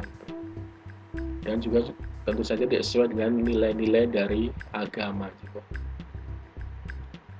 Dan 1.42 1.58
juga 1.64 1.90
tentu 2.28 2.44
saja 2.46 2.70
tidak 2.70 2.86
sesuai 2.86 3.18
dengan 3.18 3.42
nilai-nilai 3.42 4.06
dari 4.12 4.44
agama 4.78 5.32
juga. 5.42 5.64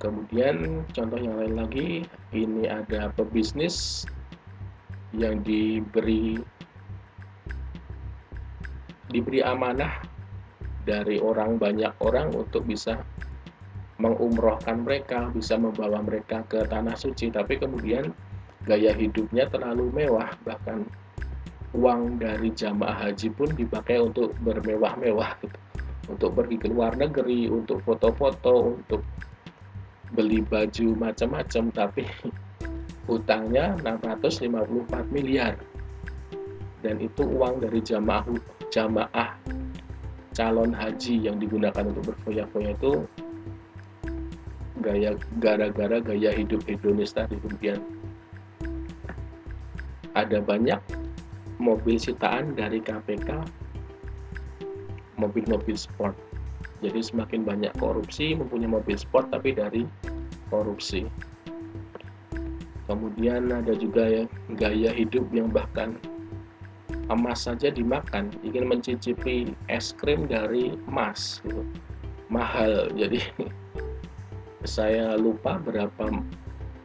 Kemudian 0.02 0.82
contoh 0.90 1.14
yang 1.14 1.38
lain 1.38 1.54
lagi 1.54 1.88
ini 2.34 2.66
ada 2.66 3.14
pebisnis 3.14 4.02
yang 5.14 5.46
diberi 5.46 6.42
diberi 9.14 9.44
amanah 9.44 10.02
dari 10.82 11.22
orang 11.22 11.58
banyak 11.58 11.94
orang 12.02 12.34
untuk 12.34 12.66
bisa 12.66 12.98
mengumrohkan 14.02 14.82
mereka, 14.82 15.30
bisa 15.30 15.54
membawa 15.54 16.02
mereka 16.02 16.42
ke 16.50 16.66
tanah 16.66 16.98
suci, 16.98 17.30
tapi 17.30 17.54
kemudian 17.54 18.10
gaya 18.66 18.90
hidupnya 18.90 19.46
terlalu 19.46 19.94
mewah, 19.94 20.34
bahkan 20.42 20.82
uang 21.72 22.18
dari 22.18 22.50
jamaah 22.50 23.08
haji 23.08 23.30
pun 23.30 23.48
dipakai 23.54 24.02
untuk 24.02 24.34
bermewah-mewah, 24.42 25.38
gitu. 25.38 25.58
untuk 26.10 26.30
pergi 26.34 26.56
ke 26.58 26.66
luar 26.66 26.98
negeri, 26.98 27.46
untuk 27.46 27.78
foto-foto, 27.86 28.74
untuk 28.82 29.06
beli 30.12 30.42
baju 30.42 30.98
macam-macam, 30.98 31.64
tapi 31.70 32.04
utangnya 33.14 33.78
654 33.86 35.14
miliar, 35.14 35.54
dan 36.82 36.98
itu 36.98 37.22
uang 37.22 37.62
dari 37.62 37.78
jamaah 37.78 38.26
jamaah 38.72 39.30
calon 40.32 40.72
haji 40.72 41.20
yang 41.20 41.36
digunakan 41.36 41.84
untuk 41.84 42.12
berfoya-foya 42.12 42.72
itu 42.72 43.04
gaya 44.82 45.14
gara-gara 45.38 46.02
gaya 46.02 46.30
hidup 46.34 46.64
hedonis 46.66 47.14
tadi. 47.14 47.38
Kemudian 47.38 47.78
ada 50.12 50.42
banyak 50.42 50.80
mobil 51.62 51.96
sitaan 51.96 52.58
dari 52.58 52.82
KPK 52.82 53.44
mobil-mobil 55.20 55.78
sport. 55.78 56.18
Jadi 56.82 56.98
semakin 56.98 57.46
banyak 57.46 57.70
korupsi 57.78 58.34
mempunyai 58.34 58.66
mobil 58.66 58.98
sport 58.98 59.30
tapi 59.30 59.54
dari 59.54 59.86
korupsi. 60.50 61.06
Kemudian 62.90 63.54
ada 63.54 63.72
juga 63.78 64.02
ya 64.10 64.24
gaya 64.58 64.90
hidup 64.90 65.30
yang 65.30 65.46
bahkan 65.54 65.94
emas 67.12 67.44
saja 67.46 67.68
dimakan. 67.70 68.32
Ingin 68.42 68.68
mencicipi 68.68 69.52
es 69.68 69.92
krim 69.92 70.26
dari 70.26 70.74
emas 70.88 71.40
gitu. 71.44 71.64
mahal. 72.32 72.88
Jadi 72.96 73.20
saya 74.64 75.14
lupa 75.20 75.60
berapa 75.60 76.08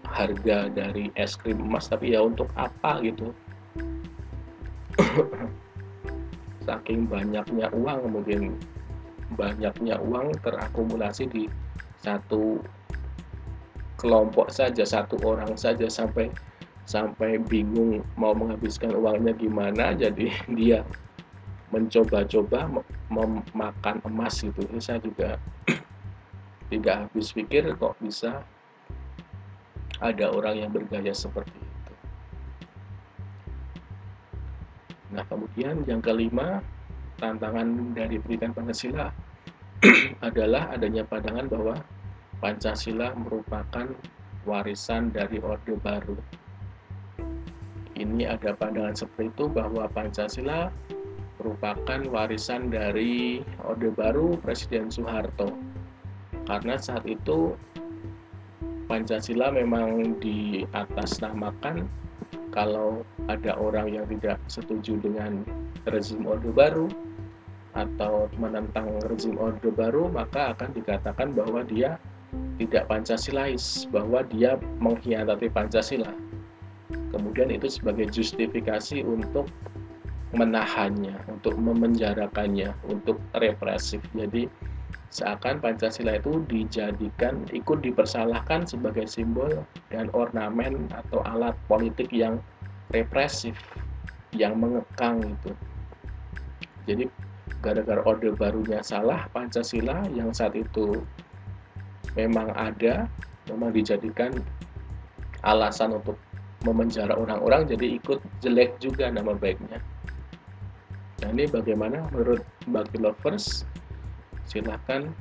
harga 0.08 0.72
dari 0.72 1.12
es 1.16 1.36
krim 1.36 1.63
emas 1.63 1.88
tapi 1.88 2.13
ya 2.16 2.24
untuk 2.24 2.52
apa 2.60 3.00
gitu. 3.04 3.32
Saking 6.68 7.08
banyaknya 7.08 7.72
uang 7.72 8.12
mungkin 8.12 8.60
banyaknya 9.36 10.00
uang 10.00 10.36
terakumulasi 10.40 11.28
di 11.28 11.44
satu 12.00 12.63
kelompok 13.98 14.54
saja 14.54 14.86
satu 14.86 15.18
orang 15.26 15.58
saja 15.58 15.90
sampai 15.90 16.30
sampai 16.88 17.36
bingung 17.36 18.00
mau 18.15 18.32
menghabiskan 18.32 18.95
uangnya 18.95 19.36
gimana 19.36 19.91
jadi 19.91 20.32
dia 20.58 20.88
mencoba-coba 21.67 22.80
memakan 23.12 24.00
emas 24.08 24.39
gitu. 24.39 24.63
Ini 24.71 24.80
saya 24.80 25.04
juga 25.04 25.36
tidak 26.71 26.95
habis 27.12 27.36
pikir 27.36 27.67
kok 27.76 28.00
bisa 28.00 28.39
ada 30.00 30.26
orang 30.32 30.63
yang 30.63 30.71
bergaya 30.71 31.12
seperti 31.12 31.52
itu. 31.52 31.93
Nah 35.12 35.28
kemudian 35.28 35.84
yang 35.84 36.00
kelima 36.00 36.63
tantangan 37.20 37.68
dari 37.91 38.16
pendidikan 38.24 38.55
Pancasila 38.55 39.12
adalah 40.28 40.72
adanya 40.72 41.03
pandangan 41.03 41.51
bahwa 41.51 41.76
Pancasila 42.39 43.12
merupakan 43.12 43.91
warisan 44.47 45.12
dari 45.12 45.43
Orde 45.43 45.76
Baru 45.84 46.16
ini 47.98 48.30
ada 48.30 48.54
pandangan 48.54 48.93
seperti 48.93 49.34
itu 49.34 49.45
bahwa 49.50 49.89
Pancasila 49.89 50.70
merupakan 51.41 52.00
warisan 52.10 52.70
dari 52.70 53.41
Orde 53.66 53.93
Baru 53.93 54.38
Presiden 54.41 54.89
Soeharto. 54.89 55.54
Karena 56.45 56.78
saat 56.80 57.04
itu 57.06 57.54
Pancasila 58.88 59.52
memang 59.52 60.16
di 60.24 60.64
atas 60.72 61.20
namakan 61.20 61.86
kalau 62.56 63.04
ada 63.28 63.54
orang 63.60 63.91
yang 63.91 64.06
tidak 64.08 64.39
setuju 64.48 64.98
dengan 65.04 65.43
rezim 65.86 66.24
Orde 66.24 66.50
Baru 66.56 66.88
atau 67.76 68.32
menentang 68.39 68.89
rezim 69.12 69.38
Orde 69.38 69.70
Baru 69.70 70.10
maka 70.10 70.56
akan 70.56 70.74
dikatakan 70.74 71.36
bahwa 71.36 71.62
dia 71.68 72.00
tidak 72.58 72.89
Pancasilais, 72.89 73.86
bahwa 73.93 74.26
dia 74.26 74.58
mengkhianati 74.82 75.48
Pancasila 75.54 76.26
kemudian 77.18 77.49
itu 77.49 77.65
sebagai 77.65 78.05
justifikasi 78.13 79.01
untuk 79.01 79.49
menahannya, 80.38 81.18
untuk 81.26 81.57
memenjarakannya, 81.57 82.78
untuk 82.86 83.18
represif. 83.41 84.05
Jadi 84.13 84.45
seakan 85.09 85.57
Pancasila 85.57 86.22
itu 86.22 86.45
dijadikan 86.45 87.41
ikut 87.49 87.82
dipersalahkan 87.82 88.70
sebagai 88.70 89.09
simbol 89.09 89.65
dan 89.89 90.13
ornamen 90.13 90.86
atau 90.93 91.26
alat 91.26 91.57
politik 91.65 92.13
yang 92.13 92.38
represif, 92.93 93.57
yang 94.36 94.61
mengekang 94.61 95.34
itu. 95.34 95.51
jadi 96.88 97.03
gara-gara 97.59 97.99
orde 98.07 98.32
barunya 98.32 98.80
salah 98.80 99.28
Pancasila 99.36 100.07
yang 100.15 100.32
saat 100.32 100.55
itu 100.55 101.03
memang 102.15 102.47
ada 102.55 103.11
memang 103.51 103.76
dijadikan 103.76 104.32
alasan 105.43 105.99
untuk 105.99 106.15
memenjara 106.66 107.14
orang-orang 107.14 107.70
jadi 107.70 108.01
ikut 108.01 108.18
jelek 108.41 108.82
juga 108.82 109.14
nama 109.14 109.38
baiknya. 109.38 109.78
Nah 111.22 111.30
ini 111.34 111.45
bagaimana 111.49 112.05
menurut 112.14 112.41
Bagi 112.70 112.97
Lovers? 112.97 113.66
Silahkan 114.47 115.12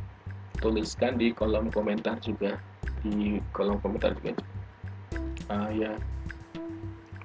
tuliskan 0.62 1.18
di 1.20 1.34
kolom 1.34 1.68
komentar 1.68 2.16
juga. 2.22 2.57
Di 3.05 3.43
kolom 3.53 3.80
komentar 3.82 4.16
juga. 4.22 4.39
Uh, 5.53 5.70
ya. 5.74 5.93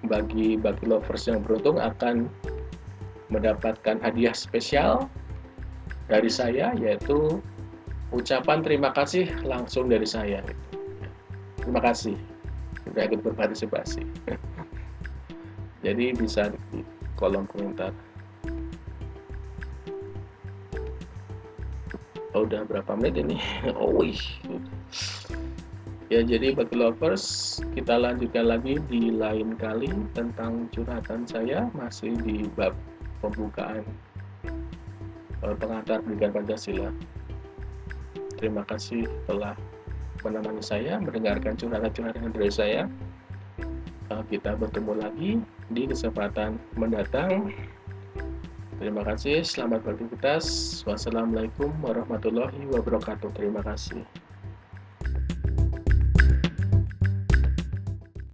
Bagi 0.02 0.58
bagi 0.58 0.90
lovers 0.90 1.30
yang 1.30 1.46
beruntung 1.46 1.78
akan 1.78 2.26
mendapatkan 3.30 4.02
hadiah 4.02 4.34
spesial 4.34 5.08
dari 6.10 6.28
saya 6.28 6.74
yaitu 6.76 7.40
ucapan 8.10 8.66
terima 8.66 8.92
kasih 8.92 9.30
langsung 9.46 9.88
dari 9.88 10.10
saya. 10.10 10.42
Terima 11.62 11.80
kasih 11.80 12.31
sudah 12.86 13.04
ikut 13.08 13.22
berpartisipasi. 13.24 14.04
Jadi 15.86 16.14
bisa 16.14 16.54
di 16.72 16.86
kolom 17.18 17.50
komentar. 17.50 17.94
Oh, 22.32 22.48
udah 22.48 22.64
berapa 22.64 22.96
menit 22.96 23.20
ini? 23.20 23.38
Oh, 23.76 23.92
wih. 23.92 24.20
Ya, 26.12 26.20
jadi 26.28 26.52
bagi 26.52 26.76
lovers, 26.76 27.60
kita 27.72 27.96
lanjutkan 27.96 28.52
lagi 28.52 28.84
di 28.92 29.16
lain 29.16 29.56
kali 29.56 29.88
tentang 30.12 30.68
curhatan 30.76 31.24
saya 31.24 31.72
masih 31.72 32.20
di 32.20 32.52
bab 32.52 32.76
pembukaan 33.24 33.88
uh, 35.40 35.56
pengantar 35.56 36.04
pendidikan 36.04 36.36
Pancasila. 36.36 36.92
Terima 38.36 38.68
kasih 38.68 39.08
telah 39.24 39.56
menemani 40.24 40.64
saya, 40.64 40.98
mendengarkan 41.02 41.58
curhatan-curhatan 41.58 42.32
dari 42.34 42.52
saya. 42.52 42.82
Uh, 44.12 44.24
kita 44.28 44.56
bertemu 44.60 44.94
lagi 45.00 45.32
di 45.72 45.88
kesempatan 45.88 46.60
mendatang. 46.76 47.52
Terima 48.82 49.06
kasih, 49.06 49.46
selamat 49.46 49.86
beraktivitas. 49.86 50.46
Wassalamualaikum 50.90 51.70
warahmatullahi 51.86 52.66
wabarakatuh. 52.74 53.30
Terima 53.38 53.62
kasih. 53.62 54.02